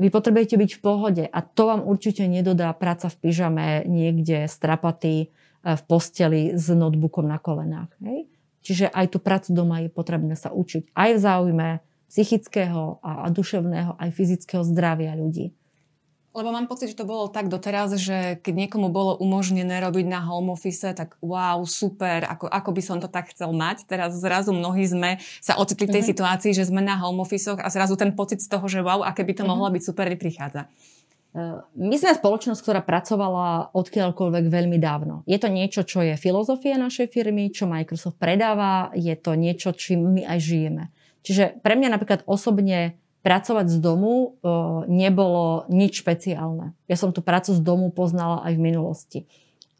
Vy 0.00 0.08
potrebujete 0.08 0.56
byť 0.56 0.70
v 0.76 0.80
pohode 0.80 1.24
a 1.28 1.38
to 1.44 1.68
vám 1.68 1.84
určite 1.84 2.24
nedodá 2.24 2.72
práca 2.72 3.12
v 3.12 3.28
pyžame 3.28 3.84
niekde 3.84 4.48
strapatý 4.48 5.16
e, 5.20 5.26
v 5.76 5.82
posteli 5.84 6.56
s 6.56 6.72
notebookom 6.72 7.28
na 7.28 7.36
kolenách. 7.36 7.92
Hej? 8.00 8.24
Čiže 8.64 8.88
aj 8.88 9.06
tú 9.12 9.20
prácu 9.20 9.52
doma 9.52 9.84
je 9.84 9.92
potrebné 9.92 10.40
sa 10.40 10.56
učiť. 10.56 10.96
Aj 10.96 11.12
v 11.12 11.20
záujme 11.20 11.68
psychického 12.10 12.98
a 13.04 13.28
duševného, 13.30 13.94
aj 14.00 14.10
fyzického 14.10 14.66
zdravia 14.66 15.14
ľudí. 15.14 15.54
Lebo 16.30 16.54
mám 16.54 16.70
pocit, 16.70 16.94
že 16.94 17.00
to 17.02 17.10
bolo 17.10 17.26
tak 17.26 17.50
doteraz, 17.50 17.90
že 17.98 18.38
keď 18.38 18.54
niekomu 18.54 18.86
bolo 18.94 19.18
umožnené 19.18 19.82
robiť 19.82 20.06
na 20.06 20.22
home 20.22 20.54
office, 20.54 20.86
tak 20.94 21.18
wow, 21.18 21.58
super, 21.66 22.22
ako, 22.22 22.46
ako 22.46 22.70
by 22.70 22.82
som 22.86 23.02
to 23.02 23.10
tak 23.10 23.34
chcel 23.34 23.50
mať. 23.50 23.82
Teraz 23.90 24.14
zrazu 24.14 24.54
mnohí 24.54 24.86
sme 24.86 25.18
sa 25.42 25.58
ocitli 25.58 25.90
v 25.90 25.98
tej 25.98 26.06
mm-hmm. 26.06 26.10
situácii, 26.14 26.52
že 26.54 26.70
sme 26.70 26.86
na 26.86 26.94
home 27.02 27.18
office 27.18 27.50
a 27.50 27.66
zrazu 27.66 27.98
ten 27.98 28.14
pocit 28.14 28.38
z 28.38 28.46
toho, 28.46 28.62
že 28.70 28.78
wow, 28.78 29.02
aké 29.02 29.26
by 29.26 29.34
to 29.34 29.42
mm-hmm. 29.42 29.50
mohlo 29.50 29.74
byť 29.74 29.82
super, 29.82 30.06
prichádza. 30.14 30.70
E, 31.34 31.66
my 31.74 31.96
sme 31.98 32.14
spoločnosť, 32.14 32.62
ktorá 32.62 32.80
pracovala 32.86 33.74
odkiaľkoľvek 33.74 34.44
veľmi 34.54 34.78
dávno. 34.78 35.26
Je 35.26 35.38
to 35.42 35.50
niečo, 35.50 35.82
čo 35.82 36.06
je 36.06 36.14
filozofia 36.14 36.78
našej 36.78 37.10
firmy, 37.10 37.50
čo 37.50 37.66
Microsoft 37.66 38.22
predáva, 38.22 38.94
je 38.94 39.18
to 39.18 39.34
niečo, 39.34 39.74
čím 39.74 40.14
my 40.14 40.22
aj 40.30 40.38
žijeme. 40.38 40.94
Čiže 41.26 41.58
pre 41.60 41.74
mňa 41.74 41.90
napríklad 41.90 42.22
osobne 42.24 42.99
pracovať 43.20 43.66
z 43.68 43.78
domu 43.80 44.40
nebolo 44.88 45.68
nič 45.68 46.00
špeciálne. 46.00 46.72
Ja 46.88 46.96
som 46.96 47.12
tú 47.12 47.20
prácu 47.20 47.52
z 47.52 47.60
domu 47.60 47.92
poznala 47.92 48.40
aj 48.48 48.52
v 48.56 48.64
minulosti. 48.64 49.20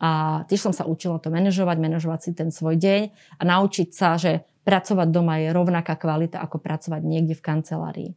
A 0.01 0.43
tiež 0.49 0.65
som 0.65 0.73
sa 0.73 0.89
učila 0.89 1.21
to 1.21 1.29
manažovať, 1.29 1.77
manažovať 1.77 2.21
si 2.25 2.31
ten 2.33 2.49
svoj 2.49 2.81
deň 2.81 3.03
a 3.37 3.43
naučiť 3.45 3.89
sa, 3.93 4.17
že 4.17 4.49
pracovať 4.65 5.09
doma 5.13 5.41
je 5.45 5.53
rovnaká 5.53 5.97
kvalita 5.97 6.41
ako 6.41 6.57
pracovať 6.57 7.01
niekde 7.05 7.37
v 7.37 7.45
kancelárii. 7.45 8.11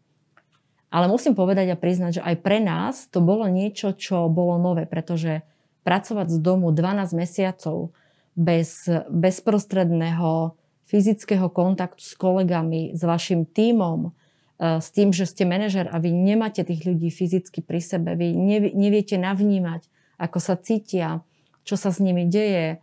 Ale 0.93 1.11
musím 1.11 1.35
povedať 1.35 1.73
a 1.73 1.79
priznať, 1.79 2.21
že 2.21 2.21
aj 2.23 2.35
pre 2.39 2.63
nás 2.63 3.11
to 3.11 3.19
bolo 3.19 3.49
niečo, 3.51 3.97
čo 3.97 4.31
bolo 4.31 4.55
nové, 4.61 4.87
pretože 4.87 5.43
pracovať 5.83 6.31
z 6.31 6.37
domu 6.39 6.71
12 6.71 7.19
mesiacov 7.19 7.91
bez 8.37 8.87
bezprostredného 9.11 10.55
fyzického 10.87 11.51
kontaktu 11.51 11.99
s 11.99 12.13
kolegami, 12.15 12.95
s 12.95 13.01
vašim 13.03 13.43
tímom, 13.49 14.13
E, 14.13 14.22
s 14.63 14.87
tým, 14.95 15.11
že 15.11 15.27
ste 15.27 15.43
manažer 15.43 15.91
a 15.91 15.99
vy 15.99 16.15
nemáte 16.15 16.63
tých 16.63 16.87
ľudí 16.87 17.11
fyzicky 17.11 17.59
pri 17.59 17.83
sebe, 17.83 18.15
vy 18.15 18.31
neviete 18.71 19.19
navnímať, 19.19 19.91
ako 20.15 20.37
sa 20.39 20.55
cítia, 20.55 21.19
čo 21.67 21.75
sa 21.75 21.91
s 21.91 21.99
nimi 21.99 22.23
deje, 22.31 22.75
e, 22.75 22.77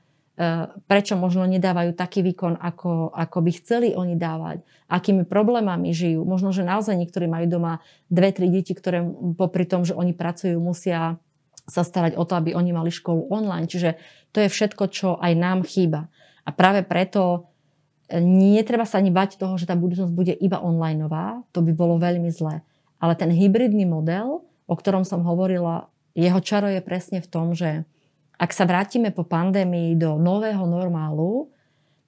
prečo 0.85 1.16
možno 1.16 1.49
nedávajú 1.49 1.97
taký 1.97 2.21
výkon, 2.21 2.61
ako, 2.61 3.12
ako 3.16 3.38
by 3.40 3.51
chceli 3.57 3.88
oni 3.97 4.16
dávať, 4.16 4.61
akými 4.93 5.25
problémami 5.25 5.93
žijú. 5.97 6.21
Možno, 6.29 6.53
že 6.53 6.69
naozaj 6.69 6.97
niektorí 7.01 7.29
majú 7.29 7.47
doma 7.49 7.81
dve, 8.12 8.33
tri 8.35 8.53
deti, 8.53 8.77
ktoré 8.77 9.01
popri 9.37 9.64
tom, 9.64 9.88
že 9.88 9.97
oni 9.97 10.12
pracujú, 10.12 10.61
musia 10.61 11.16
sa 11.71 11.87
starať 11.87 12.19
o 12.19 12.27
to, 12.27 12.35
aby 12.35 12.53
oni 12.53 12.75
mali 12.75 12.90
školu 12.90 13.31
online. 13.31 13.71
Čiže 13.71 13.97
to 14.35 14.43
je 14.43 14.53
všetko, 14.53 14.85
čo 14.90 15.09
aj 15.16 15.33
nám 15.38 15.62
chýba. 15.62 16.11
A 16.45 16.51
práve 16.51 16.83
preto 16.83 17.50
Netreba 18.18 18.83
sa 18.83 18.99
ani 18.99 19.14
bať 19.14 19.38
toho, 19.38 19.55
že 19.55 19.70
tá 19.70 19.79
budúcnosť 19.79 20.11
bude 20.11 20.35
iba 20.35 20.59
onlineová, 20.59 21.46
to 21.55 21.62
by 21.62 21.70
bolo 21.70 22.03
veľmi 22.03 22.27
zlé. 22.35 22.66
Ale 22.99 23.14
ten 23.14 23.31
hybridný 23.31 23.87
model, 23.87 24.42
o 24.66 24.75
ktorom 24.75 25.07
som 25.07 25.23
hovorila, 25.23 25.87
jeho 26.18 26.42
čaro 26.42 26.66
je 26.66 26.83
presne 26.83 27.23
v 27.23 27.31
tom, 27.31 27.55
že 27.55 27.87
ak 28.35 28.51
sa 28.51 28.66
vrátime 28.66 29.14
po 29.14 29.23
pandémii 29.23 29.94
do 29.94 30.18
nového 30.18 30.66
normálu, 30.66 31.55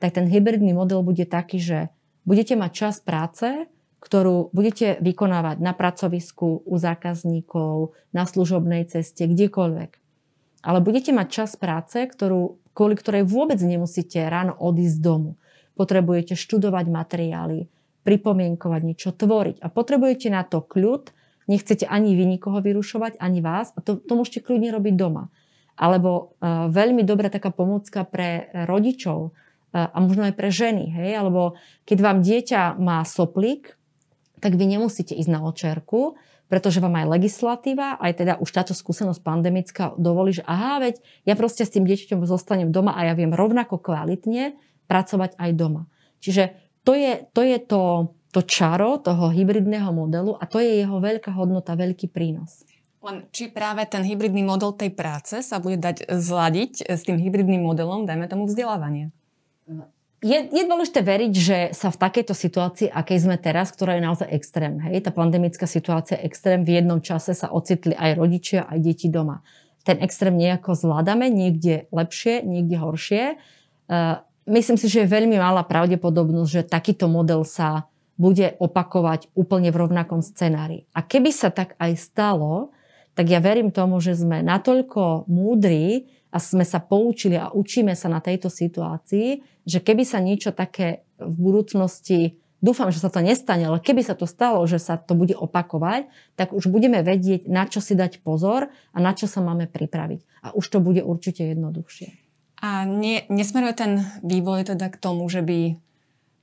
tak 0.02 0.18
ten 0.18 0.26
hybridný 0.26 0.74
model 0.74 1.06
bude 1.06 1.22
taký, 1.22 1.62
že 1.62 1.78
budete 2.26 2.58
mať 2.58 2.70
čas 2.74 2.94
práce, 2.98 3.70
ktorú 4.02 4.50
budete 4.50 4.98
vykonávať 4.98 5.62
na 5.62 5.70
pracovisku, 5.70 6.66
u 6.66 6.74
zákazníkov, 6.74 7.94
na 8.10 8.26
služobnej 8.26 8.90
ceste, 8.90 9.30
kdekoľvek. 9.30 9.90
Ale 10.66 10.82
budete 10.82 11.14
mať 11.14 11.28
čas 11.30 11.54
práce, 11.54 12.02
ktorú, 12.10 12.58
kvôli 12.74 12.98
ktorej 12.98 13.22
vôbec 13.22 13.62
nemusíte 13.62 14.18
ráno 14.26 14.58
odísť 14.58 14.98
z 14.98 15.04
domu 15.06 15.30
potrebujete 15.74 16.36
študovať 16.36 16.86
materiály, 16.88 17.68
pripomienkovať 18.02 18.80
niečo, 18.82 19.10
tvoriť. 19.14 19.62
A 19.62 19.66
potrebujete 19.70 20.28
na 20.28 20.42
to 20.42 20.60
kľud, 20.60 21.14
nechcete 21.46 21.86
ani 21.86 22.14
vy 22.14 22.24
nikoho 22.26 22.58
vyrušovať, 22.62 23.18
ani 23.18 23.40
vás 23.40 23.70
a 23.74 23.80
to, 23.82 23.98
to 23.98 24.12
môžete 24.14 24.46
kľudne 24.46 24.70
robiť 24.74 24.94
doma. 24.94 25.30
Alebo 25.74 26.36
uh, 26.38 26.68
veľmi 26.68 27.02
dobrá 27.02 27.32
taká 27.32 27.48
pomôcka 27.48 28.04
pre 28.04 28.52
rodičov 28.68 29.32
uh, 29.32 29.88
a 29.88 29.96
možno 29.98 30.28
aj 30.28 30.34
pre 30.36 30.52
ženy. 30.52 30.92
Hej? 30.92 31.10
Alebo 31.16 31.56
keď 31.88 31.98
vám 32.04 32.18
dieťa 32.20 32.76
má 32.76 33.00
soplík, 33.08 33.74
tak 34.42 34.58
vy 34.58 34.64
nemusíte 34.66 35.14
ísť 35.14 35.30
na 35.30 35.40
očerku, 35.46 36.18
pretože 36.52 36.84
vám 36.84 37.00
aj 37.00 37.16
legislatíva, 37.16 37.96
aj 37.96 38.12
teda 38.12 38.32
už 38.36 38.50
táto 38.52 38.76
skúsenosť 38.76 39.24
pandemická 39.24 39.96
dovolí, 39.96 40.36
že 40.36 40.44
aha, 40.44 40.84
veď 40.84 41.00
ja 41.24 41.32
proste 41.32 41.64
s 41.64 41.72
tým 41.72 41.88
dieťaťom 41.88 42.28
zostanem 42.28 42.68
doma 42.68 42.92
a 42.92 43.08
ja 43.08 43.16
viem 43.16 43.32
rovnako 43.32 43.80
kvalitne 43.80 44.52
pracovať 44.86 45.38
aj 45.38 45.50
doma. 45.54 45.86
Čiže 46.22 46.54
to 46.82 46.94
je 46.94 47.26
to, 47.30 47.42
je 47.42 47.58
to, 47.62 47.82
to 48.34 48.40
čaro 48.42 48.98
toho 48.98 49.30
hybridného 49.30 49.90
modelu 49.94 50.34
a 50.38 50.44
to 50.46 50.58
je 50.58 50.82
jeho 50.82 50.98
veľká 50.98 51.30
hodnota, 51.34 51.78
veľký 51.78 52.10
prínos. 52.10 52.66
Len 53.02 53.26
či 53.34 53.50
práve 53.50 53.82
ten 53.90 54.06
hybridný 54.06 54.46
model 54.46 54.70
tej 54.78 54.94
práce 54.94 55.42
sa 55.42 55.58
bude 55.58 55.74
dať 55.74 56.06
zladiť 56.06 56.86
s 56.86 57.02
tým 57.02 57.18
hybridným 57.18 57.66
modelom, 57.66 58.06
dajme 58.06 58.30
tomu 58.30 58.46
vzdelávanie? 58.46 59.10
Je, 60.22 60.38
je 60.38 60.62
dôležité 60.70 61.02
veriť, 61.02 61.32
že 61.34 61.58
sa 61.74 61.90
v 61.90 61.98
takejto 61.98 62.30
situácii, 62.30 62.86
akej 62.94 63.26
sme 63.26 63.34
teraz, 63.42 63.74
ktorá 63.74 63.98
je 63.98 64.06
naozaj 64.06 64.28
extrém, 64.30 64.78
hej, 64.86 65.02
tá 65.02 65.10
pandemická 65.10 65.66
situácia 65.66 66.14
je 66.14 66.30
extrém, 66.30 66.62
v 66.62 66.78
jednom 66.78 67.02
čase 67.02 67.34
sa 67.34 67.50
ocitli 67.50 67.90
aj 67.98 68.14
rodičia, 68.14 68.70
aj 68.70 68.78
deti 68.78 69.10
doma. 69.10 69.42
Ten 69.82 69.98
extrém 69.98 70.38
nejako 70.38 70.78
zvládame, 70.78 71.26
niekde 71.26 71.90
lepšie, 71.90 72.46
niekde 72.46 72.78
horšie. 72.78 73.22
Uh, 73.90 74.22
myslím 74.46 74.76
si, 74.78 74.86
že 74.90 75.04
je 75.04 75.14
veľmi 75.14 75.38
malá 75.38 75.62
pravdepodobnosť, 75.66 76.50
že 76.50 76.62
takýto 76.68 77.06
model 77.06 77.46
sa 77.46 77.90
bude 78.20 78.54
opakovať 78.60 79.32
úplne 79.34 79.72
v 79.72 79.80
rovnakom 79.82 80.22
scenári. 80.22 80.86
A 80.94 81.02
keby 81.02 81.34
sa 81.34 81.48
tak 81.50 81.74
aj 81.80 81.96
stalo, 81.98 82.70
tak 83.12 83.28
ja 83.28 83.42
verím 83.42 83.74
tomu, 83.74 84.00
že 84.00 84.16
sme 84.16 84.40
natoľko 84.40 85.28
múdri 85.28 86.08
a 86.32 86.40
sme 86.40 86.64
sa 86.64 86.80
poučili 86.80 87.36
a 87.36 87.52
učíme 87.52 87.92
sa 87.92 88.08
na 88.08 88.24
tejto 88.24 88.48
situácii, 88.48 89.44
že 89.68 89.78
keby 89.84 90.06
sa 90.06 90.22
niečo 90.22 90.54
také 90.54 91.04
v 91.20 91.34
budúcnosti, 91.36 92.40
dúfam, 92.64 92.88
že 92.88 93.02
sa 93.02 93.12
to 93.12 93.20
nestane, 93.20 93.68
ale 93.68 93.82
keby 93.82 94.00
sa 94.00 94.16
to 94.16 94.24
stalo, 94.24 94.64
že 94.64 94.80
sa 94.80 94.96
to 94.96 95.12
bude 95.12 95.36
opakovať, 95.36 96.08
tak 96.38 96.56
už 96.56 96.72
budeme 96.72 97.04
vedieť, 97.04 97.50
na 97.50 97.68
čo 97.68 97.84
si 97.84 97.92
dať 97.92 98.24
pozor 98.24 98.72
a 98.94 98.98
na 99.02 99.12
čo 99.12 99.28
sa 99.28 99.44
máme 99.44 99.68
pripraviť. 99.68 100.46
A 100.46 100.56
už 100.56 100.72
to 100.72 100.78
bude 100.80 101.04
určite 101.04 101.44
jednoduchšie. 101.52 102.21
A 102.62 102.86
nie, 102.86 103.26
nesmeruje 103.26 103.74
ten 103.74 103.92
vývoj 104.22 104.70
teda 104.70 104.86
k 104.86 105.00
tomu, 105.02 105.26
že 105.26 105.42
by 105.42 105.74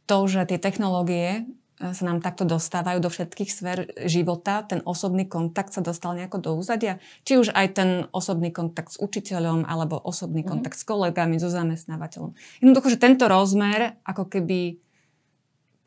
to, 0.03 0.17
že 0.27 0.51
tie 0.51 0.60
technológie 0.60 1.47
e, 1.79 1.95
sa 1.95 2.03
nám 2.03 2.19
takto 2.19 2.43
dostávajú 2.43 2.99
do 2.99 3.08
všetkých 3.08 3.47
sfér 3.47 3.88
života, 4.03 4.67
ten 4.67 4.84
osobný 4.84 5.32
kontakt 5.32 5.71
sa 5.71 5.79
dostal 5.79 6.19
nejako 6.19 6.43
do 6.43 6.51
úzadia? 6.60 6.99
Či 7.23 7.39
už 7.39 7.47
aj 7.55 7.67
ten 7.71 7.89
osobný 8.12 8.51
kontakt 8.51 8.91
s 8.91 8.99
učiteľom, 8.99 9.63
alebo 9.63 9.95
osobný 9.95 10.43
mm. 10.43 10.49
kontakt 10.51 10.75
s 10.75 10.84
kolegami, 10.84 11.39
so 11.39 11.47
zamestnávateľom. 11.47 12.36
Jednoducho, 12.60 12.91
že 12.91 12.99
tento 12.99 13.32
rozmer 13.32 13.95
ako 14.03 14.27
keby 14.27 14.75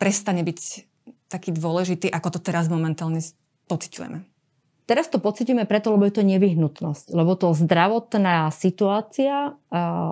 prestane 0.01 0.41
byť 0.41 0.89
taký 1.29 1.53
dôležitý, 1.53 2.09
ako 2.09 2.37
to 2.37 2.41
teraz 2.41 2.73
momentálne 2.73 3.21
pociťujeme. 3.69 4.32
Teraz 4.83 5.07
to 5.07 5.23
pocitíme 5.23 5.63
preto, 5.63 5.95
lebo 5.95 6.05
je 6.11 6.19
to 6.19 6.27
nevyhnutnosť. 6.27 7.15
Lebo 7.15 7.39
to 7.39 7.55
zdravotná 7.55 8.51
situácia, 8.51 9.55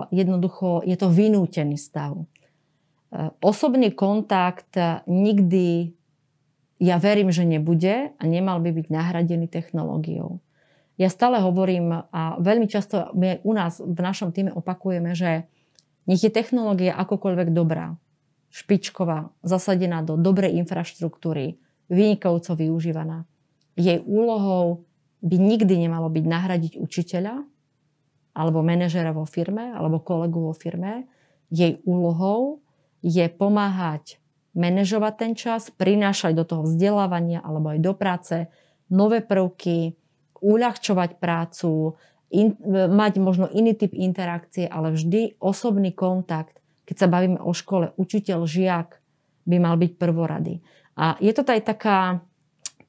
jednoducho 0.09 0.81
je 0.87 0.95
to 0.95 1.11
vynútený 1.11 1.75
stav. 1.75 2.23
Osobný 3.43 3.91
kontakt 3.91 4.79
nikdy, 5.11 5.91
ja 6.79 6.95
verím, 6.97 7.35
že 7.35 7.43
nebude 7.43 8.15
a 8.15 8.23
nemal 8.23 8.63
by 8.63 8.71
byť 8.71 8.87
nahradený 8.87 9.51
technológiou. 9.51 10.39
Ja 10.95 11.11
stále 11.11 11.43
hovorím 11.43 12.07
a 12.07 12.39
veľmi 12.39 12.71
často 12.71 13.11
my 13.11 13.43
u 13.43 13.51
nás 13.51 13.83
v 13.83 13.99
našom 13.99 14.31
týme 14.31 14.55
opakujeme, 14.55 15.11
že 15.11 15.49
nech 16.07 16.23
je 16.23 16.31
technológia 16.31 16.95
akokoľvek 16.95 17.51
dobrá, 17.51 17.99
špičková, 18.53 19.35
zasadená 19.43 20.01
do 20.05 20.15
dobrej 20.15 20.55
infraštruktúry, 20.63 21.59
vynikajúco 21.91 22.55
využívaná 22.55 23.27
jej 23.75 23.99
úlohou 24.03 24.85
by 25.21 25.37
nikdy 25.37 25.87
nemalo 25.87 26.09
byť 26.09 26.25
nahradiť 26.25 26.73
učiteľa 26.81 27.45
alebo 28.31 28.59
manažera 28.65 29.11
vo 29.13 29.27
firme 29.27 29.71
alebo 29.75 30.01
kolegu 30.01 30.51
vo 30.51 30.53
firme. 30.55 31.05
Jej 31.51 31.83
úlohou 31.83 32.63
je 33.03 33.25
pomáhať 33.27 34.17
manažovať 34.51 35.13
ten 35.15 35.33
čas, 35.35 35.71
prinášať 35.71 36.35
do 36.35 36.43
toho 36.43 36.67
vzdelávania 36.67 37.39
alebo 37.39 37.71
aj 37.71 37.79
do 37.79 37.93
práce 37.95 38.35
nové 38.91 39.23
prvky, 39.23 39.95
uľahčovať 40.41 41.21
prácu, 41.21 41.95
in, 42.33 42.55
mať 42.91 43.13
možno 43.19 43.47
iný 43.51 43.75
typ 43.77 43.93
interakcie, 43.95 44.65
ale 44.65 44.95
vždy 44.95 45.39
osobný 45.39 45.95
kontakt. 45.95 46.59
Keď 46.87 46.95
sa 46.97 47.07
bavíme 47.07 47.39
o 47.39 47.51
škole, 47.55 47.95
učiteľ, 47.95 48.43
žiak 48.43 48.99
by 49.47 49.57
mal 49.59 49.75
byť 49.79 49.91
prvorady. 49.95 50.59
A 50.99 51.15
je 51.23 51.31
to 51.31 51.47
aj 51.47 51.61
taká 51.63 51.99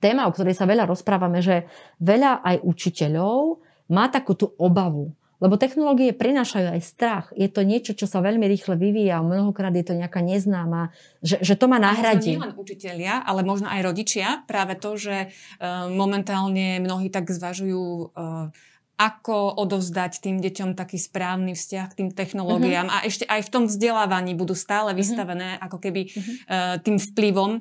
téma, 0.02 0.26
o 0.26 0.34
ktorej 0.34 0.58
sa 0.58 0.66
veľa 0.66 0.90
rozprávame, 0.90 1.38
že 1.38 1.70
veľa 2.02 2.42
aj 2.42 2.56
učiteľov 2.66 3.62
má 3.86 4.10
takú 4.10 4.34
tú 4.34 4.50
obavu. 4.58 5.14
Lebo 5.42 5.58
technológie 5.58 6.14
prinášajú 6.14 6.70
aj 6.70 6.80
strach. 6.86 7.26
Je 7.34 7.50
to 7.50 7.66
niečo, 7.66 7.98
čo 7.98 8.06
sa 8.06 8.22
veľmi 8.22 8.46
rýchle 8.46 8.78
vyvíja. 8.78 9.26
Mnohokrát 9.26 9.74
je 9.74 9.82
to 9.82 9.98
nejaká 9.98 10.22
neznáma, 10.22 10.94
že, 11.18 11.42
že 11.42 11.58
to 11.58 11.66
má 11.66 11.82
nahradí. 11.82 12.38
Nie 12.38 12.46
len 12.46 12.54
učiteľia, 12.54 13.26
ale 13.26 13.42
možno 13.42 13.66
aj 13.66 13.82
rodičia. 13.82 14.46
Práve 14.46 14.78
to, 14.78 14.94
že 14.94 15.34
uh, 15.34 15.90
momentálne 15.90 16.78
mnohí 16.78 17.10
tak 17.10 17.26
zvažujú 17.26 18.14
uh, 18.14 18.54
ako 19.02 19.58
odovzdať 19.58 20.22
tým 20.22 20.38
deťom 20.38 20.78
taký 20.78 20.94
správny 20.94 21.58
vzťah 21.58 21.86
k 21.90 21.96
tým 21.98 22.10
technológiám 22.14 22.86
uh-huh. 22.86 23.02
a 23.02 23.06
ešte 23.10 23.26
aj 23.26 23.42
v 23.42 23.50
tom 23.50 23.64
vzdelávaní 23.66 24.38
budú 24.38 24.54
stále 24.54 24.94
mhm. 24.94 24.98
vystavené 25.02 25.48
uh-huh. 25.58 25.66
ako 25.66 25.78
keby 25.82 26.02
uh, 26.06 26.78
tým 26.78 27.02
vplyvom, 27.02 27.58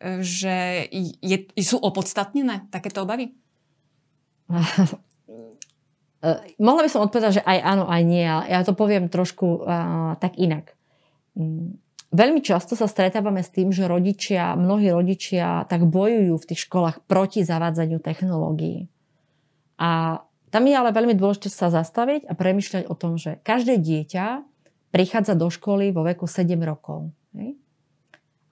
že 0.00 0.86
je, 1.24 1.36
sú 1.64 1.80
opodstatnené 1.80 2.68
takéto 2.68 3.08
obavy? 3.08 3.32
Uh, 4.46 4.60
mohla 6.60 6.84
by 6.84 6.90
som 6.92 7.04
odpovedať, 7.04 7.40
že 7.40 7.46
aj 7.46 7.58
áno, 7.64 7.84
aj 7.88 8.02
nie, 8.04 8.24
ale 8.24 8.44
ja 8.52 8.60
to 8.60 8.76
poviem 8.76 9.08
trošku 9.08 9.64
uh, 9.64 10.14
tak 10.20 10.36
inak. 10.36 10.76
Um, 11.32 11.80
veľmi 12.12 12.44
často 12.44 12.76
sa 12.76 12.86
stretávame 12.86 13.40
s 13.40 13.50
tým, 13.50 13.72
že 13.72 13.88
rodičia, 13.88 14.52
mnohí 14.54 14.92
rodičia 14.92 15.64
tak 15.66 15.88
bojujú 15.88 16.36
v 16.36 16.48
tých 16.52 16.60
školách 16.68 17.02
proti 17.08 17.42
zavádzaniu 17.42 17.98
technológií. 17.98 18.92
A 19.80 20.20
tam 20.52 20.62
je 20.64 20.74
ale 20.76 20.94
veľmi 20.94 21.12
dôležité 21.18 21.52
sa 21.52 21.68
zastaviť 21.68 22.28
a 22.28 22.32
premyšľať 22.32 22.84
o 22.88 22.94
tom, 22.96 23.20
že 23.20 23.40
každé 23.44 23.76
dieťa 23.76 24.44
prichádza 24.94 25.36
do 25.36 25.52
školy 25.52 25.92
vo 25.92 26.06
veku 26.06 26.24
7 26.24 26.56
rokov. 26.64 27.12
Hej? 27.36 27.60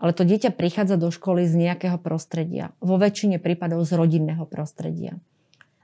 Ale 0.05 0.13
to 0.13 0.29
dieťa 0.29 0.53
prichádza 0.53 1.01
do 1.01 1.09
školy 1.09 1.49
z 1.49 1.57
nejakého 1.57 1.97
prostredia. 1.97 2.77
Vo 2.85 3.01
väčšine 3.01 3.41
prípadov 3.41 3.89
z 3.89 3.97
rodinného 3.97 4.45
prostredia 4.45 5.17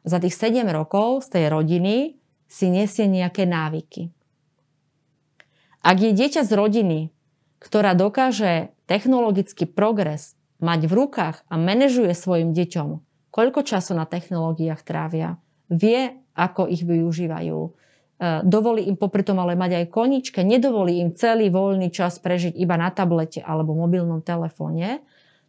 za 0.05 0.17
tých 0.21 0.37
7 0.37 0.65
rokov 0.73 1.29
z 1.29 1.41
tej 1.41 1.45
rodiny 1.53 2.17
si 2.51 2.67
nesie 2.73 3.07
nejaké 3.07 3.45
návyky. 3.45 4.11
Ak 5.81 5.97
je 6.01 6.13
dieťa 6.13 6.45
z 6.45 6.53
rodiny, 6.53 6.99
ktorá 7.61 7.97
dokáže 7.97 8.73
technologický 8.85 9.65
progres 9.65 10.37
mať 10.61 10.89
v 10.89 10.93
rukách 10.93 11.37
a 11.49 11.55
manažuje 11.57 12.13
svojim 12.13 12.53
deťom, 12.53 13.01
koľko 13.33 13.61
času 13.65 13.97
na 13.97 14.05
technológiách 14.05 14.85
trávia, 14.85 15.41
vie, 15.73 16.21
ako 16.37 16.69
ich 16.69 16.85
využívajú, 16.85 17.73
dovolí 18.45 18.85
im 18.85 19.01
popri 19.01 19.25
tom 19.25 19.41
ale 19.41 19.57
mať 19.57 19.81
aj 19.81 19.87
koničke, 19.89 20.45
nedovolí 20.45 21.01
im 21.01 21.17
celý 21.17 21.49
voľný 21.49 21.89
čas 21.89 22.21
prežiť 22.21 22.53
iba 22.53 22.77
na 22.77 22.93
tablete 22.93 23.41
alebo 23.41 23.73
mobilnom 23.73 24.21
telefóne, 24.21 25.01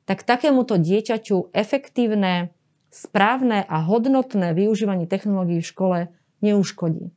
tak 0.07 0.23
takémuto 0.23 0.79
dieťaťu 0.79 1.51
efektívne 1.51 2.55
správne 2.91 3.63
a 3.67 3.83
hodnotné 3.83 4.55
využívanie 4.55 5.07
technológií 5.07 5.59
v 5.59 5.71
škole 5.71 5.99
neuškodí. 6.39 7.11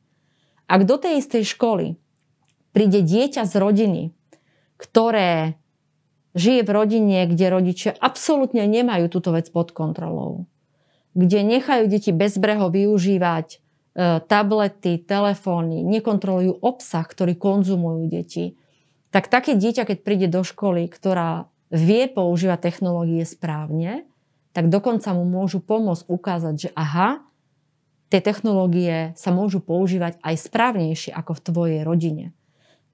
Ak 0.67 0.83
do 0.83 0.95
tej 0.99 1.23
istej 1.23 1.43
školy 1.47 1.95
príde 2.75 2.99
dieťa 3.03 3.47
z 3.47 3.53
rodiny, 3.55 4.03
ktoré 4.75 5.55
žije 6.35 6.67
v 6.67 6.71
rodine, 6.75 7.19
kde 7.31 7.45
rodičia 7.47 7.91
absolútne 7.95 8.67
nemajú 8.67 9.07
túto 9.07 9.31
vec 9.31 9.47
pod 9.47 9.71
kontrolou, 9.71 10.51
kde 11.15 11.47
nechajú 11.47 11.87
deti 11.87 12.11
bezbreho 12.11 12.67
využívať 12.67 13.47
e, 13.55 13.57
tablety, 14.27 14.99
telefóny, 14.99 15.79
nekontrolujú 15.87 16.59
obsah, 16.59 17.07
ktorý 17.07 17.39
konzumujú 17.39 18.11
deti, 18.11 18.59
tak 19.15 19.31
také 19.31 19.55
dieťa, 19.55 19.87
keď 19.87 19.97
príde 20.03 20.27
do 20.27 20.43
školy, 20.43 20.91
ktorá 20.91 21.47
vie 21.71 22.11
používať 22.11 22.59
technológie 22.59 23.23
správne, 23.23 24.03
tak 24.51 24.67
dokonca 24.67 25.15
mu 25.15 25.23
môžu 25.23 25.63
pomôcť 25.63 26.07
ukázať, 26.11 26.55
že 26.59 26.69
aha, 26.75 27.23
tie 28.11 28.19
technológie 28.19 29.15
sa 29.15 29.31
môžu 29.31 29.63
používať 29.63 30.19
aj 30.19 30.35
správnejšie 30.43 31.11
ako 31.15 31.31
v 31.35 31.43
tvojej 31.47 31.81
rodine. 31.87 32.25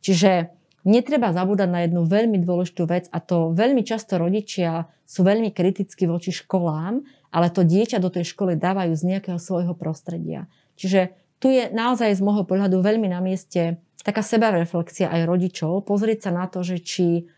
Čiže 0.01 0.53
netreba 0.85 1.33
zabúdať 1.33 1.69
na 1.69 1.85
jednu 1.85 2.05
veľmi 2.05 2.41
dôležitú 2.41 2.89
vec 2.89 3.05
a 3.13 3.17
to 3.21 3.53
veľmi 3.53 3.85
často 3.85 4.17
rodičia 4.17 4.89
sú 5.05 5.21
veľmi 5.21 5.53
kriticky 5.53 6.09
voči 6.09 6.33
školám, 6.33 7.05
ale 7.29 7.47
to 7.53 7.61
dieťa 7.61 8.01
do 8.01 8.09
tej 8.09 8.33
školy 8.33 8.57
dávajú 8.57 8.93
z 8.97 9.03
nejakého 9.13 9.37
svojho 9.37 9.77
prostredia. 9.77 10.49
Čiže 10.81 11.13
tu 11.37 11.53
je 11.53 11.69
naozaj 11.69 12.17
z 12.17 12.25
môjho 12.25 12.41
pohľadu 12.49 12.81
veľmi 12.81 13.05
na 13.05 13.21
mieste 13.21 13.77
taká 14.01 14.25
sebareflexia 14.25 15.13
aj 15.13 15.29
rodičov, 15.29 15.85
pozrieť 15.85 16.29
sa 16.29 16.31
na 16.33 16.49
to, 16.49 16.65
že 16.65 16.81
či 16.81 17.29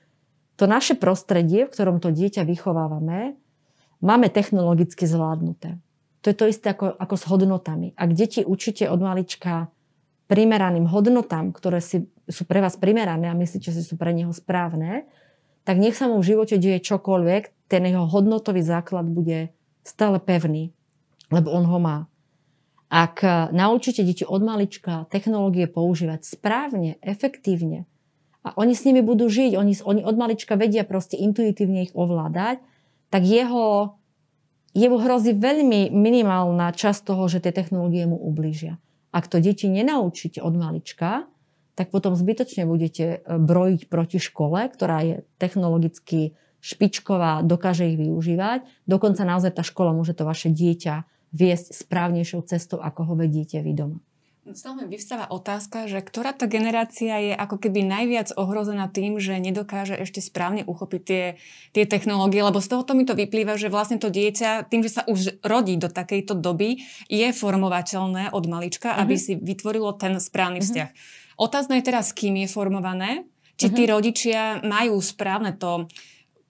to 0.55 0.63
naše 0.63 0.95
prostredie, 0.95 1.67
v 1.67 1.73
ktorom 1.75 1.99
to 1.99 2.15
dieťa 2.15 2.47
vychovávame, 2.47 3.35
máme 3.99 4.27
technologicky 4.31 5.03
zvládnuté. 5.03 5.75
To 6.23 6.31
je 6.31 6.37
to 6.39 6.45
isté 6.47 6.71
ako, 6.71 6.95
ako 6.95 7.15
s 7.19 7.23
hodnotami. 7.27 7.91
Ak 7.99 8.15
deti 8.15 8.47
učíte 8.47 8.87
od 8.87 9.03
malička 9.03 9.67
primeraným 10.31 10.87
hodnotám, 10.87 11.51
ktoré 11.51 11.83
si, 11.83 12.07
sú 12.31 12.47
pre 12.47 12.63
vás 12.63 12.79
primerané 12.79 13.27
a 13.27 13.35
myslíte, 13.35 13.75
že 13.75 13.83
sú 13.83 13.99
pre 13.99 14.15
neho 14.15 14.31
správne, 14.31 15.03
tak 15.67 15.83
nech 15.83 15.99
sa 15.99 16.07
mu 16.07 16.23
v 16.23 16.31
živote 16.31 16.55
deje 16.55 16.79
čokoľvek, 16.79 17.67
ten 17.67 17.83
jeho 17.83 18.07
hodnotový 18.07 18.63
základ 18.63 19.03
bude 19.03 19.51
stále 19.83 20.15
pevný, 20.23 20.71
lebo 21.27 21.51
on 21.51 21.67
ho 21.67 21.79
má. 21.79 22.07
Ak 22.93 23.25
naučíte 23.49 24.05
deti 24.05 24.21
od 24.21 24.45
malička 24.45 25.09
technológie 25.09 25.65
používať 25.65 26.29
správne, 26.29 27.01
efektívne 27.01 27.89
a 28.45 28.53
oni 28.53 28.77
s 28.77 28.85
nimi 28.85 29.01
budú 29.01 29.33
žiť, 29.33 29.57
oni, 29.57 29.73
oni 29.81 30.01
od 30.05 30.13
malička 30.13 30.53
vedia 30.53 30.85
proste 30.85 31.17
intuitívne 31.17 31.89
ich 31.89 31.93
ovládať, 31.97 32.61
tak 33.09 33.25
jeho, 33.25 33.97
jeho 34.77 34.97
hrozí 35.01 35.33
veľmi 35.33 35.89
minimálna 35.89 36.69
časť 36.69 37.01
toho, 37.01 37.25
že 37.25 37.41
tie 37.41 37.49
technológie 37.49 38.05
mu 38.05 38.21
ublížia. 38.21 38.77
Ak 39.09 39.25
to 39.25 39.41
deti 39.41 39.65
nenaučíte 39.73 40.37
od 40.45 40.53
malička, 40.53 41.25
tak 41.73 41.89
potom 41.89 42.13
zbytočne 42.13 42.69
budete 42.69 43.05
e, 43.05 43.17
brojiť 43.25 43.89
proti 43.89 44.21
škole, 44.21 44.69
ktorá 44.69 45.01
je 45.01 45.15
technologicky 45.41 46.37
špičková, 46.61 47.41
dokáže 47.41 47.89
ich 47.89 47.97
využívať. 47.97 48.85
Dokonca 48.85 49.25
naozaj 49.25 49.57
tá 49.57 49.65
škola 49.65 49.97
môže 49.97 50.13
to 50.13 50.29
vaše 50.29 50.53
dieťa 50.53 51.09
viesť 51.33 51.73
správnejšou 51.73 52.45
cestou, 52.45 52.79
ako 52.79 53.09
ho 53.09 53.13
vedíte 53.17 53.59
vy 53.59 53.73
doma. 53.73 53.99
Stále 54.43 54.83
vyvstáva 54.91 55.31
otázka, 55.31 55.87
že 55.87 56.03
ktorá 56.03 56.35
tá 56.35 56.51
generácia 56.51 57.15
je 57.15 57.31
ako 57.31 57.63
keby 57.63 57.79
najviac 57.87 58.35
ohrozená 58.35 58.91
tým, 58.91 59.15
že 59.15 59.39
nedokáže 59.39 59.95
ešte 59.95 60.19
správne 60.19 60.67
uchopiť 60.67 61.01
tie, 61.07 61.23
tie 61.71 61.87
technológie, 61.87 62.43
lebo 62.43 62.59
z 62.59 62.75
tohoto 62.75 62.91
mi 62.91 63.07
to 63.07 63.15
vyplýva, 63.15 63.55
že 63.55 63.71
vlastne 63.71 64.03
to 64.03 64.11
dieťa, 64.11 64.67
tým, 64.67 64.83
že 64.83 64.99
sa 64.99 65.07
už 65.07 65.39
rodí 65.47 65.79
do 65.79 65.87
takejto 65.87 66.35
doby, 66.35 66.83
je 67.07 67.27
formovateľné 67.31 68.35
od 68.35 68.43
malička, 68.51 68.91
uh-huh. 68.91 69.07
aby 69.07 69.15
si 69.15 69.39
vytvorilo 69.39 69.95
ten 69.95 70.19
správny 70.19 70.59
uh-huh. 70.59 70.67
vzťah. 70.67 70.89
Otázne 71.39 71.79
je 71.79 71.87
teraz, 71.87 72.11
kým 72.11 72.43
je 72.43 72.51
formované, 72.51 73.23
či 73.55 73.71
uh-huh. 73.71 73.77
tí 73.79 73.83
rodičia 73.87 74.59
majú 74.59 74.99
správne 74.99 75.55
to 75.55 75.87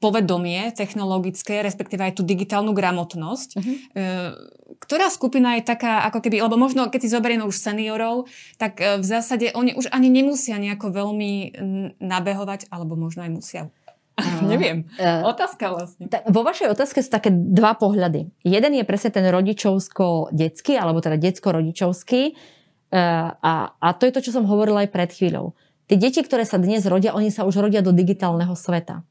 povedomie 0.02 0.74
technologické, 0.74 1.62
respektíve 1.62 2.10
aj 2.10 2.18
tú 2.18 2.26
digitálnu 2.26 2.74
gramotnosť. 2.74 3.50
Uh-huh. 3.54 3.76
Ktorá 4.84 5.08
skupina 5.08 5.56
je 5.56 5.64
taká, 5.64 6.04
ako 6.12 6.20
keby, 6.20 6.44
lebo 6.44 6.60
možno 6.60 6.92
keď 6.92 7.08
si 7.08 7.14
zoberieme 7.16 7.48
už 7.48 7.56
seniorov, 7.56 8.28
tak 8.60 8.84
e, 8.84 9.00
v 9.00 9.06
zásade 9.08 9.56
oni 9.56 9.80
už 9.80 9.88
ani 9.88 10.12
nemusia 10.12 10.60
nejako 10.60 10.92
veľmi 10.92 11.56
nabehovať, 12.04 12.68
alebo 12.68 13.00
možno 13.00 13.24
aj 13.24 13.32
musia. 13.32 13.64
Uh, 14.14 14.46
Neviem. 14.52 14.86
Uh, 15.00 15.26
Otázka 15.26 15.74
vlastne. 15.74 16.06
Ta, 16.06 16.22
vo 16.30 16.46
vašej 16.46 16.70
otázke 16.70 17.02
sú 17.02 17.10
také 17.10 17.34
dva 17.34 17.74
pohľady. 17.74 18.30
Jeden 18.46 18.74
je 18.78 18.86
presne 18.86 19.10
ten 19.10 19.26
rodičovsko-detský, 19.26 20.78
alebo 20.78 21.02
teda 21.02 21.18
detsko-rodičovský. 21.18 22.38
Uh, 22.94 23.34
a, 23.34 23.74
a 23.74 23.88
to 23.98 24.06
je 24.06 24.14
to, 24.14 24.22
čo 24.30 24.36
som 24.38 24.46
hovorila 24.46 24.86
aj 24.86 24.94
pred 24.94 25.10
chvíľou. 25.10 25.58
Tie 25.90 25.98
deti, 25.98 26.22
ktoré 26.22 26.46
sa 26.46 26.62
dnes 26.62 26.86
rodia, 26.86 27.18
oni 27.18 27.34
sa 27.34 27.44
už 27.44 27.58
rodia 27.58 27.82
do 27.82 27.90
digitálneho 27.90 28.54
sveta. 28.54 29.02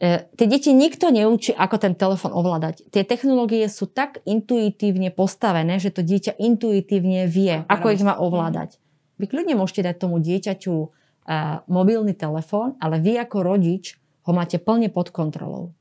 E, 0.00 0.24
tie 0.32 0.46
deti 0.48 0.72
nikto 0.72 1.12
neučí, 1.12 1.52
ako 1.52 1.76
ten 1.76 1.92
telefon 1.92 2.32
ovládať. 2.32 2.88
Tie 2.88 3.04
technológie 3.04 3.68
sú 3.68 3.84
tak 3.84 4.24
intuitívne 4.24 5.12
postavené, 5.12 5.76
že 5.76 5.92
to 5.92 6.00
dieťa 6.00 6.40
intuitívne 6.40 7.28
vie, 7.28 7.68
ako 7.68 7.92
ich 7.92 8.00
má 8.00 8.16
ovládať. 8.16 8.80
Vy 9.20 9.28
kľudne 9.28 9.60
môžete 9.60 9.84
dať 9.84 9.96
tomu 10.00 10.16
dieťaťu 10.24 10.72
uh, 10.72 11.60
mobilný 11.68 12.16
telefón, 12.16 12.80
ale 12.80 12.96
vy 12.96 13.20
ako 13.20 13.44
rodič 13.44 14.00
ho 14.24 14.32
máte 14.32 14.56
plne 14.56 14.88
pod 14.88 15.12
kontrolou. 15.12 15.76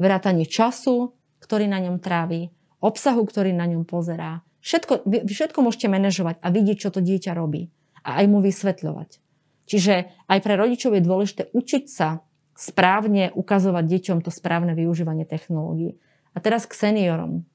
Vrátanie 0.00 0.48
času, 0.48 1.12
ktorý 1.44 1.68
na 1.68 1.84
ňom 1.84 2.00
trávi, 2.00 2.48
obsahu, 2.80 3.20
ktorý 3.28 3.52
na 3.52 3.68
ňom 3.68 3.84
pozerá. 3.84 4.40
Všetko, 4.64 5.04
vy 5.04 5.28
všetko 5.28 5.60
môžete 5.60 5.92
manažovať 5.92 6.40
a 6.40 6.48
vidieť, 6.48 6.88
čo 6.88 6.88
to 6.88 7.04
dieťa 7.04 7.36
robí. 7.36 7.68
A 8.00 8.24
aj 8.24 8.32
mu 8.32 8.40
vysvetľovať. 8.40 9.20
Čiže 9.68 10.08
aj 10.24 10.38
pre 10.40 10.56
rodičov 10.56 10.96
je 10.96 11.04
dôležité 11.04 11.42
učiť 11.52 11.84
sa 11.84 12.24
správne 12.58 13.30
ukazovať 13.38 13.84
deťom 13.86 14.18
to 14.26 14.34
správne 14.34 14.74
využívanie 14.74 15.22
technológií. 15.22 15.94
A 16.34 16.42
teraz 16.42 16.66
k 16.66 16.74
seniorom. 16.74 17.46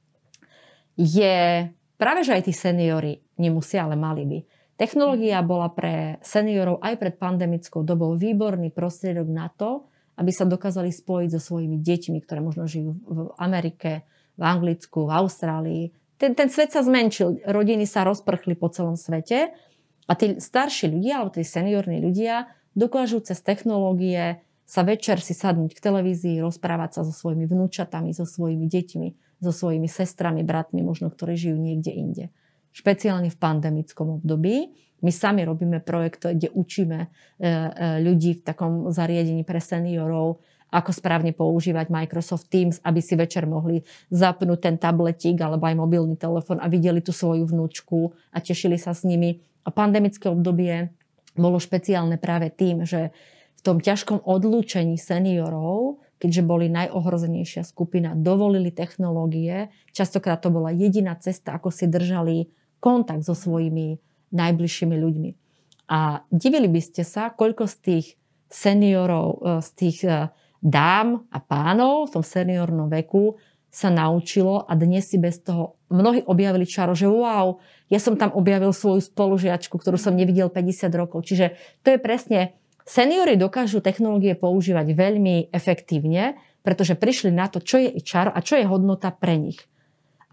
Je 0.96 1.68
práve, 2.00 2.24
že 2.24 2.32
aj 2.32 2.48
tí 2.48 2.54
seniory 2.56 3.20
nemusia, 3.36 3.84
ale 3.84 4.00
mali 4.00 4.24
by. 4.24 4.40
Technológia 4.80 5.44
bola 5.44 5.68
pre 5.70 6.24
seniorov 6.24 6.80
aj 6.80 6.96
pred 6.98 7.16
pandemickou 7.20 7.84
dobou 7.84 8.16
výborný 8.16 8.72
prostriedok 8.72 9.28
na 9.28 9.52
to, 9.52 9.92
aby 10.16 10.32
sa 10.32 10.48
dokázali 10.48 10.90
spojiť 10.90 11.30
so 11.36 11.42
svojimi 11.42 11.84
deťmi, 11.84 12.18
ktoré 12.24 12.40
možno 12.40 12.64
žijú 12.64 12.96
v 13.04 13.18
Amerike, 13.38 14.08
v 14.40 14.42
Anglicku, 14.42 15.10
v 15.10 15.14
Austrálii. 15.14 15.84
Ten, 16.16 16.34
ten 16.34 16.48
svet 16.48 16.72
sa 16.72 16.82
zmenšil, 16.86 17.44
rodiny 17.44 17.84
sa 17.84 18.08
rozprchli 18.08 18.56
po 18.56 18.72
celom 18.72 18.96
svete 18.96 19.52
a 20.08 20.12
tí 20.16 20.40
starší 20.40 20.90
ľudia, 20.90 21.22
alebo 21.22 21.36
tí 21.36 21.44
seniorní 21.44 22.00
ľudia 22.00 22.50
dokážu 22.74 23.22
cez 23.22 23.42
technológie 23.42 24.42
sa 24.64 24.82
večer 24.88 25.20
si 25.20 25.36
sadnúť 25.36 25.76
k 25.76 25.84
televízii, 25.84 26.40
rozprávať 26.40 27.00
sa 27.00 27.02
so 27.04 27.12
svojimi 27.12 27.46
vnúčatami, 27.46 28.16
so 28.16 28.24
svojimi 28.24 28.66
deťmi, 28.66 29.08
so 29.44 29.52
svojimi 29.52 29.88
sestrami, 29.92 30.42
bratmi, 30.42 30.80
možno 30.82 31.12
ktorí 31.12 31.36
žijú 31.36 31.60
niekde 31.60 31.92
inde. 31.92 32.26
Špeciálne 32.74 33.30
v 33.30 33.38
pandemickom 33.38 34.24
období. 34.24 34.74
My 35.04 35.12
sami 35.12 35.44
robíme 35.44 35.84
projekt, 35.84 36.26
kde 36.26 36.50
učíme 36.50 37.00
e, 37.06 37.08
e, 37.08 37.50
ľudí 38.02 38.40
v 38.40 38.42
takom 38.42 38.90
zariadení 38.90 39.44
pre 39.44 39.60
seniorov, 39.60 40.42
ako 40.74 40.90
správne 40.90 41.38
používať 41.38 41.94
Microsoft 41.94 42.50
Teams, 42.50 42.82
aby 42.82 42.98
si 42.98 43.14
večer 43.14 43.46
mohli 43.46 43.86
zapnúť 44.10 44.60
ten 44.64 44.76
tabletík 44.82 45.38
alebo 45.38 45.70
aj 45.70 45.78
mobilný 45.78 46.18
telefon 46.18 46.58
a 46.58 46.66
videli 46.66 47.04
tú 47.06 47.14
svoju 47.14 47.46
vnúčku 47.46 48.10
a 48.34 48.42
tešili 48.42 48.82
sa 48.82 48.98
s 48.98 49.06
nimi. 49.06 49.38
A 49.64 49.70
pandemické 49.70 50.34
obdobie 50.34 50.90
bolo 51.38 51.62
špeciálne 51.62 52.18
práve 52.18 52.50
tým, 52.50 52.90
že 52.90 53.14
tom 53.64 53.80
ťažkom 53.80 54.22
odlúčení 54.28 55.00
seniorov, 55.00 56.04
keďže 56.20 56.44
boli 56.44 56.68
najohrozenejšia 56.68 57.64
skupina, 57.64 58.12
dovolili 58.16 58.72
technológie. 58.76 59.72
Častokrát 59.96 60.44
to 60.44 60.52
bola 60.52 60.72
jediná 60.72 61.16
cesta, 61.16 61.56
ako 61.56 61.72
si 61.72 61.88
držali 61.88 62.52
kontakt 62.84 63.24
so 63.24 63.32
svojimi 63.32 64.00
najbližšími 64.36 64.96
ľuďmi. 65.00 65.32
A 65.88 66.24
divili 66.28 66.68
by 66.68 66.82
ste 66.84 67.04
sa, 67.08 67.32
koľko 67.32 67.68
z 67.68 67.76
tých 67.80 68.06
seniorov, 68.52 69.28
e, 69.40 69.64
z 69.64 69.70
tých 69.76 69.98
e, 70.04 70.32
dám 70.64 71.28
a 71.32 71.40
pánov 71.44 72.08
v 72.08 72.20
tom 72.20 72.24
seniornom 72.24 72.88
veku 72.88 73.36
sa 73.74 73.90
naučilo 73.90 74.64
a 74.70 74.78
dnes 74.78 75.10
si 75.10 75.18
bez 75.18 75.42
toho 75.42 75.82
mnohí 75.90 76.22
objavili 76.30 76.64
čaro, 76.64 76.94
že 76.94 77.10
wow, 77.10 77.58
ja 77.90 77.98
som 77.98 78.14
tam 78.16 78.30
objavil 78.38 78.70
svoju 78.70 79.02
spolužiačku, 79.02 79.76
ktorú 79.76 79.98
som 79.98 80.14
nevidel 80.14 80.48
50 80.48 80.94
rokov. 80.94 81.26
Čiže 81.26 81.58
to 81.82 81.98
je 81.98 82.00
presne, 82.00 82.40
seniory 82.84 83.36
dokážu 83.40 83.80
technológie 83.80 84.36
používať 84.36 84.88
veľmi 84.96 85.50
efektívne, 85.52 86.40
pretože 86.64 86.96
prišli 86.96 87.32
na 87.32 87.52
to, 87.52 87.60
čo 87.60 87.80
je 87.80 88.00
čaro 88.04 88.32
a 88.32 88.40
čo 88.40 88.56
je 88.56 88.66
hodnota 88.68 89.12
pre 89.12 89.36
nich. 89.36 89.60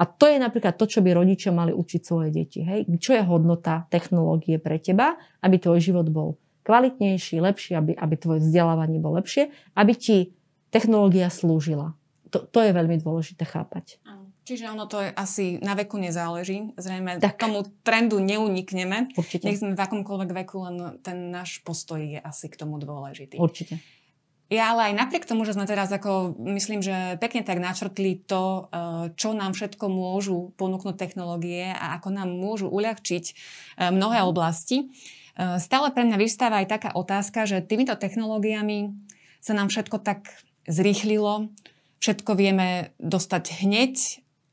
A 0.00 0.08
to 0.08 0.24
je 0.30 0.40
napríklad 0.40 0.80
to, 0.80 0.88
čo 0.88 1.04
by 1.04 1.12
rodičia 1.12 1.52
mali 1.52 1.76
učiť 1.76 2.00
svoje 2.00 2.32
deti. 2.32 2.64
Hej? 2.64 2.88
Čo 2.96 3.20
je 3.20 3.22
hodnota 3.26 3.84
technológie 3.92 4.56
pre 4.56 4.80
teba, 4.80 5.20
aby 5.44 5.60
tvoj 5.60 5.76
život 5.76 6.08
bol 6.08 6.40
kvalitnejší, 6.64 7.36
lepší, 7.44 7.76
aby, 7.76 7.92
aby 7.92 8.14
tvoje 8.16 8.40
vzdelávanie 8.40 8.96
bolo 8.96 9.20
lepšie, 9.20 9.52
aby 9.76 9.92
ti 9.92 10.32
technológia 10.72 11.28
slúžila. 11.28 11.92
To, 12.32 12.46
to 12.46 12.64
je 12.64 12.72
veľmi 12.72 12.96
dôležité 13.02 13.44
chápať. 13.44 14.00
Čiže 14.44 14.72
ono 14.72 14.88
to 14.90 14.98
asi 14.98 15.60
na 15.60 15.76
veku 15.76 16.00
nezáleží. 16.00 16.74
Zrejme 16.74 17.20
tak. 17.20 17.38
tomu 17.38 17.62
trendu 17.84 18.18
neunikneme. 18.18 19.12
Určite. 19.14 19.46
Nech 19.46 19.60
sme 19.60 19.76
v 19.76 19.84
akomkoľvek 19.84 20.30
veku, 20.44 20.56
len 20.66 20.76
ten 21.04 21.30
náš 21.30 21.60
postoj 21.62 22.00
je 22.00 22.18
asi 22.18 22.50
k 22.50 22.58
tomu 22.58 22.80
dôležitý. 22.80 23.38
Určite. 23.38 23.78
Ja 24.50 24.74
ale 24.74 24.90
aj 24.90 24.98
napriek 24.98 25.30
tomu, 25.30 25.46
že 25.46 25.54
sme 25.54 25.62
teraz 25.62 25.94
ako, 25.94 26.34
myslím, 26.42 26.82
že 26.82 27.14
pekne 27.22 27.46
tak 27.46 27.62
načrtli 27.62 28.18
to, 28.18 28.66
eh, 28.66 29.14
čo 29.14 29.30
nám 29.30 29.54
všetko 29.54 29.86
môžu 29.86 30.50
ponúknuť 30.58 30.98
technológie 30.98 31.70
a 31.70 31.94
ako 32.02 32.10
nám 32.10 32.34
môžu 32.34 32.66
uľahčiť 32.66 33.24
eh, 33.30 33.94
mnohé 33.94 34.26
oblasti, 34.26 34.90
eh, 35.38 35.62
stále 35.62 35.94
pre 35.94 36.02
mňa 36.02 36.18
vystáva 36.18 36.66
aj 36.66 36.66
taká 36.66 36.90
otázka, 36.98 37.46
že 37.46 37.62
týmito 37.62 37.94
technológiami 37.94 38.90
sa 39.38 39.54
nám 39.54 39.70
všetko 39.70 40.02
tak 40.02 40.26
zrýchlilo, 40.66 41.54
všetko 42.02 42.34
vieme 42.34 42.90
dostať 42.98 43.62
hneď 43.62 43.94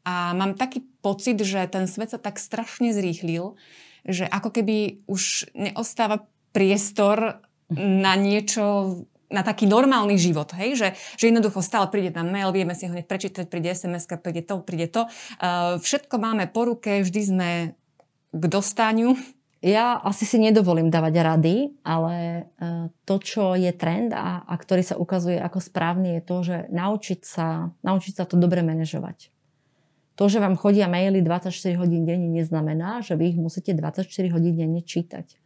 a 0.07 0.31
mám 0.31 0.55
taký 0.55 0.87
pocit, 1.03 1.35
že 1.43 1.67
ten 1.67 1.83
svet 1.83 2.15
sa 2.15 2.19
tak 2.21 2.39
strašne 2.39 2.95
zrýchlil, 2.95 3.59
že 4.07 4.23
ako 4.23 4.55
keby 4.55 5.03
už 5.03 5.51
neostáva 5.51 6.23
priestor 6.55 7.43
na 7.75 8.15
niečo 8.15 8.95
na 9.27 9.43
taký 9.43 9.67
normálny 9.67 10.15
život, 10.15 10.55
hej? 10.55 10.79
Že, 10.79 10.87
že 11.19 11.25
jednoducho 11.27 11.59
stále 11.59 11.91
príde 11.91 12.15
tam 12.15 12.31
mail, 12.31 12.55
vieme 12.55 12.71
si 12.71 12.87
ho 12.87 12.95
hneď 12.95 13.11
prečítať, 13.11 13.51
príde 13.51 13.75
sms 13.75 14.07
príde 14.23 14.39
to, 14.47 14.63
príde 14.63 14.87
to. 14.87 15.11
Uh, 15.43 15.75
všetko 15.83 16.15
máme 16.15 16.47
po 16.47 16.63
ruke, 16.63 17.03
vždy 17.03 17.21
sme 17.27 17.49
k 18.31 18.43
dostaniu. 18.47 19.19
Ja 19.59 19.99
asi 19.99 20.23
si 20.23 20.39
nedovolím 20.39 20.87
dávať 20.87 21.13
rady, 21.19 21.55
ale 21.83 22.47
uh, 22.55 22.87
to, 23.03 23.19
čo 23.19 23.59
je 23.59 23.75
trend 23.75 24.15
a, 24.15 24.47
a 24.47 24.53
ktorý 24.55 24.87
sa 24.87 24.95
ukazuje 24.95 25.35
ako 25.43 25.59
správny, 25.59 26.15
je 26.15 26.21
to, 26.23 26.37
že 26.47 26.57
naučiť 26.71 27.19
sa, 27.27 27.75
naučiť 27.83 28.13
sa 28.15 28.23
to 28.23 28.39
dobre 28.39 28.63
manažovať. 28.63 29.35
To, 30.17 30.25
že 30.25 30.41
vám 30.41 30.57
chodia 30.57 30.89
maily 30.89 31.21
24 31.21 31.77
hodín 31.77 32.09
denne, 32.09 32.25
neznamená, 32.33 33.05
že 33.05 33.13
vy 33.13 33.33
ich 33.33 33.37
musíte 33.37 33.77
24 33.77 34.09
hodín 34.33 34.57
denne 34.57 34.81
čítať 34.81 35.37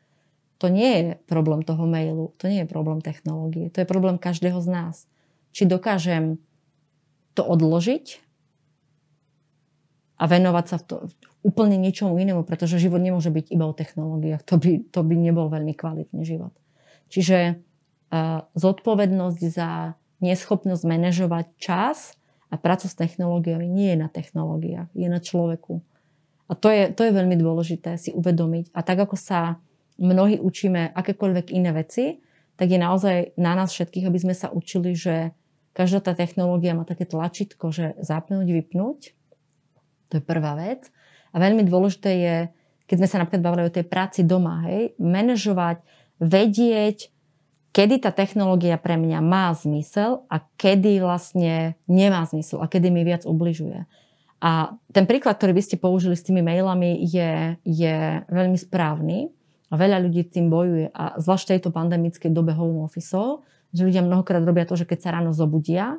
to 0.62 0.70
nie 0.70 0.90
je 0.94 1.06
problém 1.26 1.66
toho 1.66 1.90
mailu, 1.90 2.38
to 2.38 2.46
nie 2.46 2.62
je 2.62 2.70
problém 2.70 3.02
technológie, 3.02 3.74
to 3.74 3.82
je 3.82 3.90
problém 3.90 4.22
každého 4.22 4.62
z 4.62 4.70
nás. 4.70 4.96
Či 5.58 5.66
dokážem 5.66 6.38
to 7.34 7.42
odložiť 7.42 8.22
a 10.22 10.24
venovať 10.30 10.66
sa 10.70 10.78
v 10.78 10.84
to, 10.86 10.96
úplne 11.42 11.82
ničomu 11.82 12.14
inému, 12.22 12.46
pretože 12.46 12.78
život 12.78 13.02
nemôže 13.02 13.34
byť 13.34 13.50
iba 13.50 13.66
o 13.66 13.74
technológiách. 13.74 14.46
To 14.46 14.62
by, 14.62 14.86
to 14.94 15.02
by 15.02 15.16
nebol 15.18 15.50
veľmi 15.50 15.74
kvalitný 15.74 16.22
život. 16.22 16.54
Čiže 17.10 17.58
uh, 17.58 18.46
zodpovednosť 18.54 19.42
za 19.50 19.98
neschopnosť 20.22 20.84
manažovať 20.86 21.46
čas 21.58 22.14
a 22.52 22.56
prácu 22.60 22.92
s 22.92 23.00
technológiami 23.00 23.64
nie 23.66 23.96
je 23.96 23.98
na 24.04 24.12
technológiách, 24.12 24.92
je 24.92 25.08
na 25.08 25.24
človeku. 25.24 25.80
A 26.52 26.54
to 26.54 26.68
je, 26.68 26.92
to 26.92 27.08
je 27.08 27.16
veľmi 27.16 27.40
dôležité 27.40 27.96
si 27.96 28.12
uvedomiť. 28.12 28.76
A 28.76 28.84
tak 28.84 29.00
ako 29.08 29.16
sa 29.16 29.64
mnohí 29.96 30.36
učíme 30.36 30.92
akékoľvek 30.92 31.56
iné 31.56 31.72
veci, 31.72 32.20
tak 32.60 32.68
je 32.68 32.80
naozaj 32.82 33.40
na 33.40 33.56
nás 33.56 33.72
všetkých, 33.72 34.12
aby 34.12 34.20
sme 34.20 34.36
sa 34.36 34.52
učili, 34.52 34.92
že 34.92 35.32
každá 35.72 36.04
tá 36.04 36.12
technológia 36.12 36.76
má 36.76 36.84
také 36.84 37.08
tlačítko, 37.08 37.72
že 37.72 37.96
zapnúť, 38.04 38.44
vypnúť. 38.52 39.16
To 40.12 40.20
je 40.20 40.24
prvá 40.24 40.60
vec. 40.60 40.92
A 41.32 41.40
veľmi 41.40 41.64
dôležité 41.64 42.12
je, 42.20 42.36
keď 42.92 42.96
sme 43.00 43.08
sa 43.08 43.18
napríklad 43.24 43.44
bavili 43.48 43.64
o 43.72 43.72
tej 43.72 43.88
práci 43.88 44.28
doma, 44.28 44.68
hej, 44.68 44.92
manažovať, 45.00 45.80
vedieť, 46.20 47.11
kedy 47.72 48.04
tá 48.04 48.12
technológia 48.12 48.76
pre 48.76 49.00
mňa 49.00 49.20
má 49.24 49.52
zmysel 49.56 50.28
a 50.28 50.44
kedy 50.60 51.00
vlastne 51.00 51.80
nemá 51.88 52.28
zmysel 52.28 52.60
a 52.60 52.68
kedy 52.68 52.92
mi 52.92 53.04
viac 53.08 53.24
ubližuje. 53.24 53.88
A 54.42 54.74
ten 54.90 55.06
príklad, 55.06 55.38
ktorý 55.38 55.54
by 55.54 55.64
ste 55.64 55.78
použili 55.78 56.18
s 56.18 56.26
tými 56.26 56.42
mailami, 56.42 56.98
je, 57.06 57.62
je 57.62 57.96
veľmi 58.26 58.58
správny. 58.58 59.30
A 59.72 59.80
veľa 59.80 60.04
ľudí 60.04 60.28
tým 60.28 60.52
bojuje. 60.52 60.92
A 60.92 61.16
zvlášť 61.16 61.44
v 61.48 61.52
tejto 61.56 61.70
pandemickej 61.72 62.34
dobe 62.34 62.52
home 62.52 62.84
office, 62.84 63.40
že 63.72 63.88
ľudia 63.88 64.04
mnohokrát 64.04 64.44
robia 64.44 64.68
to, 64.68 64.76
že 64.76 64.84
keď 64.84 65.00
sa 65.00 65.14
ráno 65.16 65.32
zobudia, 65.32 65.96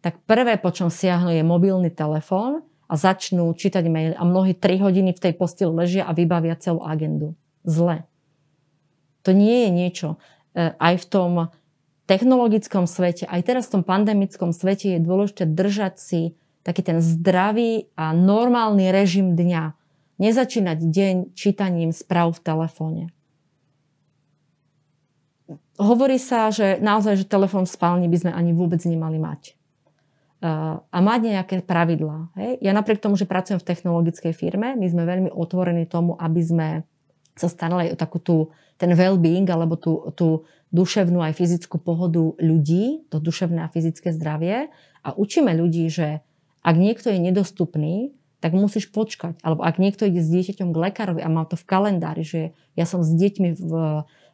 tak 0.00 0.22
prvé, 0.24 0.56
po 0.56 0.72
čom 0.72 0.88
siahnu, 0.88 1.34
je 1.34 1.42
mobilný 1.42 1.90
telefón 1.92 2.64
a 2.86 2.94
začnú 2.94 3.50
čítať 3.52 3.84
mail 3.90 4.14
a 4.14 4.22
mnohí 4.22 4.54
3 4.54 4.80
hodiny 4.80 5.10
v 5.12 5.22
tej 5.28 5.32
posteli 5.34 5.74
ležia 5.74 6.06
a 6.06 6.14
vybavia 6.14 6.54
celú 6.56 6.80
agendu. 6.86 7.34
Zle. 7.66 8.06
To 9.26 9.34
nie 9.34 9.66
je 9.66 9.70
niečo. 9.74 10.08
E, 10.56 10.72
aj 10.72 11.04
v 11.04 11.06
tom 11.06 11.32
technologickom 12.08 12.88
svete, 12.88 13.28
aj 13.28 13.44
teraz 13.44 13.68
v 13.68 13.78
tom 13.78 13.82
pandemickom 13.84 14.56
svete 14.56 14.96
je 14.96 15.04
dôležité 15.04 15.44
držať 15.44 15.94
si 16.00 16.22
taký 16.64 16.80
ten 16.80 16.98
zdravý 16.98 17.92
a 17.94 18.16
normálny 18.16 18.88
režim 18.90 19.36
dňa 19.36 19.76
Nezačínať 20.16 20.80
deň 20.80 21.16
čítaním 21.36 21.92
správ 21.92 22.40
v 22.40 22.40
telefóne. 22.40 23.04
Hovorí 25.76 26.16
sa, 26.16 26.48
že 26.48 26.80
naozaj, 26.80 27.20
že 27.20 27.28
telefón 27.28 27.68
v 27.68 27.74
spálni 27.76 28.08
by 28.08 28.16
sme 28.24 28.32
ani 28.32 28.56
vôbec 28.56 28.80
nemali 28.88 29.20
mať. 29.20 29.52
A 30.40 30.98
mať 31.04 31.20
nejaké 31.20 31.60
pravidlá. 31.60 32.32
Hej? 32.40 32.64
Ja 32.64 32.72
napriek 32.72 33.04
tomu, 33.04 33.20
že 33.20 33.28
pracujem 33.28 33.60
v 33.60 33.68
technologickej 33.68 34.32
firme, 34.32 34.72
my 34.72 34.86
sme 34.88 35.04
veľmi 35.04 35.30
otvorení 35.36 35.84
tomu, 35.84 36.16
aby 36.16 36.40
sme 36.40 36.68
sa 37.36 37.52
starali 37.52 37.92
o 37.92 37.96
takú 37.96 38.16
tú, 38.16 38.48
ten 38.80 38.96
well-being 38.96 39.44
alebo 39.52 39.76
tú, 39.76 40.00
tú 40.16 40.48
duševnú 40.74 41.22
aj 41.22 41.38
fyzickú 41.38 41.78
pohodu 41.78 42.34
ľudí, 42.42 43.06
to 43.10 43.22
duševné 43.22 43.66
a 43.66 43.72
fyzické 43.72 44.10
zdravie 44.10 44.70
a 45.06 45.08
učíme 45.14 45.54
ľudí, 45.54 45.86
že 45.86 46.22
ak 46.66 46.74
niekto 46.74 47.14
je 47.14 47.22
nedostupný, 47.22 48.10
tak 48.42 48.52
musíš 48.52 48.90
počkať. 48.90 49.38
Alebo 49.40 49.62
ak 49.62 49.78
niekto 49.78 50.04
ide 50.04 50.20
s 50.20 50.28
dieťaťom 50.28 50.74
k 50.74 50.80
lekárovi 50.90 51.20
a 51.22 51.30
má 51.30 51.46
to 51.46 51.54
v 51.54 51.66
kalendári, 51.66 52.26
že 52.26 52.40
ja 52.74 52.84
som 52.84 53.00
s 53.06 53.10
deťmi 53.14 53.54
v, 53.56 53.72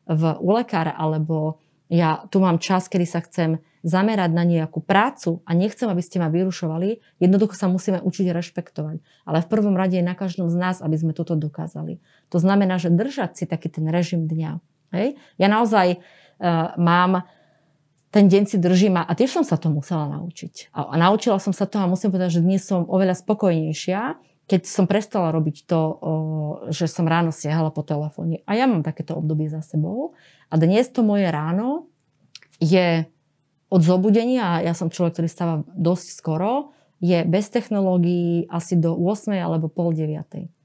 v, 0.08 0.22
u 0.40 0.50
lekára, 0.52 0.96
alebo 0.96 1.60
ja 1.92 2.24
tu 2.32 2.40
mám 2.40 2.56
čas, 2.56 2.88
kedy 2.88 3.04
sa 3.04 3.20
chcem 3.20 3.60
zamerať 3.84 4.30
na 4.32 4.48
nejakú 4.48 4.80
prácu 4.80 5.44
a 5.44 5.52
nechcem, 5.52 5.90
aby 5.90 6.00
ste 6.00 6.22
ma 6.22 6.32
vyrušovali, 6.32 7.04
jednoducho 7.20 7.52
sa 7.52 7.68
musíme 7.68 8.00
učiť 8.00 8.32
rešpektovať. 8.32 9.02
Ale 9.28 9.38
v 9.44 9.50
prvom 9.50 9.76
rade 9.76 10.00
je 10.00 10.06
na 10.06 10.16
každom 10.16 10.48
z 10.48 10.56
nás, 10.56 10.80
aby 10.80 10.96
sme 10.96 11.12
toto 11.12 11.36
dokázali. 11.36 12.00
To 12.32 12.40
znamená, 12.40 12.80
že 12.80 12.88
držať 12.88 13.42
si 13.42 13.44
taký 13.44 13.68
ten 13.68 13.90
režim 13.90 14.24
dňa. 14.24 14.71
Hej? 14.92 15.16
Ja 15.40 15.48
naozaj 15.48 15.98
uh, 15.98 16.76
mám 16.76 17.26
ten 18.12 18.28
deň 18.28 18.42
si 18.44 18.60
držím 18.60 19.00
a, 19.00 19.08
a 19.08 19.16
tiež 19.16 19.40
som 19.40 19.44
sa 19.44 19.56
to 19.56 19.72
musela 19.72 20.04
naučiť. 20.20 20.76
A, 20.76 20.92
a 20.92 20.94
naučila 21.00 21.40
som 21.40 21.56
sa 21.56 21.64
to 21.64 21.80
a 21.80 21.88
musím 21.88 22.12
povedať, 22.12 22.38
že 22.38 22.44
dnes 22.44 22.60
som 22.60 22.84
oveľa 22.84 23.16
spokojnejšia, 23.16 24.20
keď 24.44 24.68
som 24.68 24.84
prestala 24.84 25.32
robiť 25.32 25.64
to, 25.64 25.80
o, 25.80 26.12
že 26.68 26.92
som 26.92 27.08
ráno 27.08 27.32
siahala 27.32 27.72
po 27.72 27.80
telefóne. 27.80 28.44
A 28.44 28.52
ja 28.52 28.68
mám 28.68 28.84
takéto 28.84 29.16
obdobie 29.16 29.48
za 29.48 29.64
sebou. 29.64 30.12
A 30.52 30.60
dnes 30.60 30.92
to 30.92 31.00
moje 31.00 31.24
ráno 31.32 31.88
je 32.60 33.08
od 33.72 33.80
zobudenia, 33.80 34.60
a 34.60 34.62
ja 34.68 34.76
som 34.76 34.92
človek, 34.92 35.16
ktorý 35.16 35.28
stáva 35.32 35.64
dosť 35.72 36.12
skoro, 36.12 36.76
je 37.00 37.24
bez 37.24 37.48
technológií 37.48 38.44
asi 38.52 38.76
do 38.76 38.92
8 38.92 39.40
alebo 39.40 39.72
pol 39.72 39.96
9. 39.96 40.61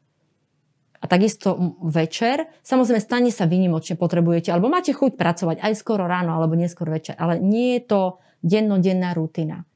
A 0.97 1.05
takisto 1.05 1.77
večer, 1.85 2.49
samozrejme 2.65 2.97
stane 2.97 3.29
sa 3.29 3.45
vynimočne 3.45 3.93
potrebujete, 3.99 4.49
alebo 4.49 4.71
máte 4.71 4.97
chuť 4.97 5.13
pracovať 5.13 5.57
aj 5.61 5.73
skoro 5.77 6.09
ráno, 6.09 6.33
alebo 6.33 6.57
neskôr 6.57 6.89
večer, 6.89 7.13
ale 7.21 7.37
nie 7.37 7.77
je 7.77 7.81
to 7.85 8.01
dennodenná 8.41 9.13
rutina. 9.13 9.69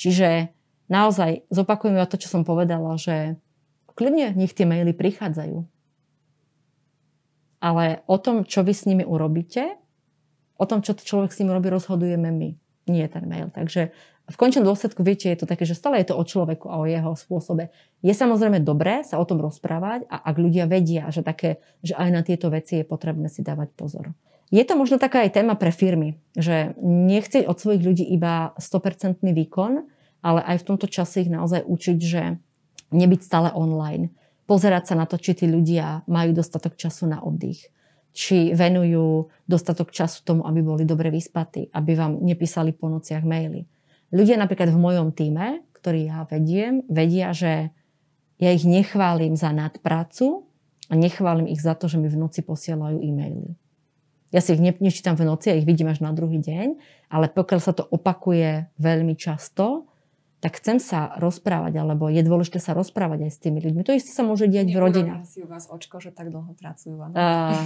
Čiže 0.00 0.48
naozaj 0.88 1.44
zopakujem 1.52 2.00
to, 2.08 2.16
čo 2.16 2.28
som 2.32 2.42
povedala, 2.48 2.96
že 2.96 3.36
kľudne 3.92 4.32
nech 4.32 4.56
tie 4.56 4.64
maily 4.64 4.96
prichádzajú. 4.96 5.68
Ale 7.62 8.02
o 8.10 8.16
tom, 8.18 8.42
čo 8.42 8.66
vy 8.66 8.72
s 8.74 8.88
nimi 8.88 9.06
urobíte, 9.06 9.78
o 10.58 10.64
tom, 10.66 10.82
čo 10.82 10.98
človek 10.98 11.30
s 11.30 11.38
nimi 11.38 11.54
robí, 11.54 11.70
rozhodujeme 11.70 12.32
my, 12.32 12.50
nie 12.90 13.06
ten 13.06 13.24
mail. 13.28 13.54
Takže 13.54 13.94
v 14.32 14.40
končnom 14.40 14.64
dôsledku, 14.64 15.04
viete, 15.04 15.28
je 15.28 15.44
to 15.44 15.46
také, 15.46 15.68
že 15.68 15.76
stále 15.76 16.00
je 16.00 16.08
to 16.08 16.16
o 16.16 16.24
človeku 16.24 16.72
a 16.72 16.80
o 16.80 16.88
jeho 16.88 17.12
spôsobe. 17.12 17.68
Je 18.00 18.16
samozrejme 18.16 18.64
dobré 18.64 19.04
sa 19.04 19.20
o 19.20 19.28
tom 19.28 19.44
rozprávať 19.44 20.08
a 20.08 20.24
ak 20.24 20.36
ľudia 20.40 20.64
vedia, 20.64 21.12
že, 21.12 21.20
také, 21.20 21.60
že 21.84 21.92
aj 21.92 22.08
na 22.08 22.24
tieto 22.24 22.48
veci 22.48 22.80
je 22.80 22.88
potrebné 22.88 23.28
si 23.28 23.44
dávať 23.44 23.76
pozor. 23.76 24.16
Je 24.48 24.64
to 24.64 24.76
možno 24.76 24.96
taká 24.96 25.24
aj 25.24 25.36
téma 25.36 25.52
pre 25.56 25.72
firmy, 25.72 26.16
že 26.32 26.72
nechcieť 26.80 27.44
od 27.44 27.60
svojich 27.60 27.84
ľudí 27.84 28.04
iba 28.08 28.56
100% 28.56 29.20
výkon, 29.20 29.84
ale 30.24 30.40
aj 30.44 30.56
v 30.64 30.66
tomto 30.72 30.88
čase 30.88 31.24
ich 31.24 31.30
naozaj 31.32 31.68
učiť, 31.68 31.98
že 32.00 32.40
nebyť 32.92 33.20
stále 33.20 33.48
online. 33.52 34.12
Pozerať 34.48 34.92
sa 34.92 34.94
na 34.96 35.04
to, 35.04 35.20
či 35.20 35.36
tí 35.36 35.46
ľudia 35.48 36.04
majú 36.08 36.32
dostatok 36.32 36.76
času 36.80 37.04
na 37.08 37.20
oddych 37.20 37.68
či 38.12 38.52
venujú 38.52 39.32
dostatok 39.48 39.88
času 39.88 40.20
tomu, 40.20 40.44
aby 40.44 40.60
boli 40.60 40.84
dobre 40.84 41.08
vyspatí, 41.08 41.72
aby 41.72 41.96
vám 41.96 42.20
nepísali 42.20 42.76
po 42.76 42.92
nociach 42.92 43.24
maily 43.24 43.64
ľudia 44.12 44.36
napríklad 44.38 44.70
v 44.70 44.78
mojom 44.78 45.08
týme, 45.10 45.64
ktorý 45.74 46.06
ja 46.06 46.22
vediem, 46.30 46.86
vedia, 46.86 47.34
že 47.34 47.74
ja 48.38 48.50
ich 48.54 48.62
nechválim 48.62 49.34
za 49.34 49.50
nadprácu 49.50 50.46
a 50.86 50.94
nechválim 50.94 51.50
ich 51.50 51.58
za 51.58 51.74
to, 51.74 51.90
že 51.90 51.98
mi 51.98 52.06
v 52.06 52.20
noci 52.20 52.44
posielajú 52.44 53.02
e-maily. 53.02 53.58
Ja 54.32 54.40
si 54.40 54.56
ich 54.56 54.62
ne, 54.64 54.72
nečítam 54.78 55.18
v 55.18 55.28
noci, 55.28 55.52
ja 55.52 55.58
ich 55.58 55.68
vidím 55.68 55.92
až 55.92 56.00
na 56.00 56.14
druhý 56.14 56.40
deň, 56.40 56.80
ale 57.12 57.28
pokiaľ 57.28 57.60
sa 57.60 57.76
to 57.76 57.84
opakuje 57.84 58.72
veľmi 58.80 59.12
často, 59.12 59.92
tak 60.42 60.58
chcem 60.58 60.82
sa 60.82 61.14
rozprávať, 61.22 61.78
alebo 61.78 62.10
je 62.10 62.18
dôležité 62.24 62.58
sa 62.58 62.74
rozprávať 62.74 63.30
aj 63.30 63.30
s 63.30 63.38
tými 63.38 63.62
ľuďmi. 63.62 63.86
To 63.86 63.94
isté 63.94 64.10
sa 64.10 64.26
môže 64.26 64.50
diať 64.50 64.74
v 64.74 64.78
rodinách. 64.80 65.22
si 65.22 65.38
u 65.38 65.46
vás 65.46 65.70
očko, 65.70 66.02
že 66.02 66.10
tak 66.10 66.34
dlho 66.34 66.58
pracujú. 66.58 66.98
Uh, 67.14 67.62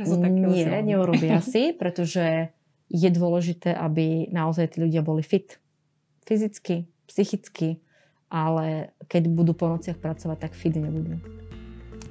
nie, 0.48 0.64
neurobia 0.88 1.44
si, 1.44 1.72
pretože 1.80 2.48
je 2.92 3.08
dôležité, 3.08 3.72
aby 3.72 4.28
naozaj 4.28 4.76
tí 4.76 4.84
ľudia 4.84 5.00
boli 5.00 5.24
fit. 5.24 5.56
Fyzicky, 6.28 6.86
psychicky, 7.08 7.80
ale 8.28 8.92
keď 9.08 9.32
budú 9.32 9.56
po 9.56 9.66
nociach 9.72 9.96
pracovať, 9.96 10.38
tak 10.38 10.52
fit 10.52 10.76
nebudú. 10.76 11.16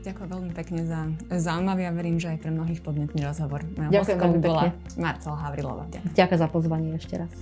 Ďakujem 0.01 0.29
veľmi 0.33 0.51
pekne 0.57 0.81
za 0.89 0.99
zaujímavý 1.29 1.85
a 1.85 1.93
verím, 1.93 2.17
že 2.17 2.33
aj 2.33 2.41
pre 2.41 2.49
mnohých 2.49 2.81
podnetný 2.81 3.21
rozhovor. 3.21 3.61
Ďakujem 3.77 4.17
veľmi 4.17 4.41
bola 4.41 4.73
Marcela 4.97 5.37
Havrilová. 5.45 5.85
Ďakujem 6.17 6.39
za 6.41 6.49
pozvanie 6.49 6.97
ešte 6.97 7.21
raz. 7.21 7.33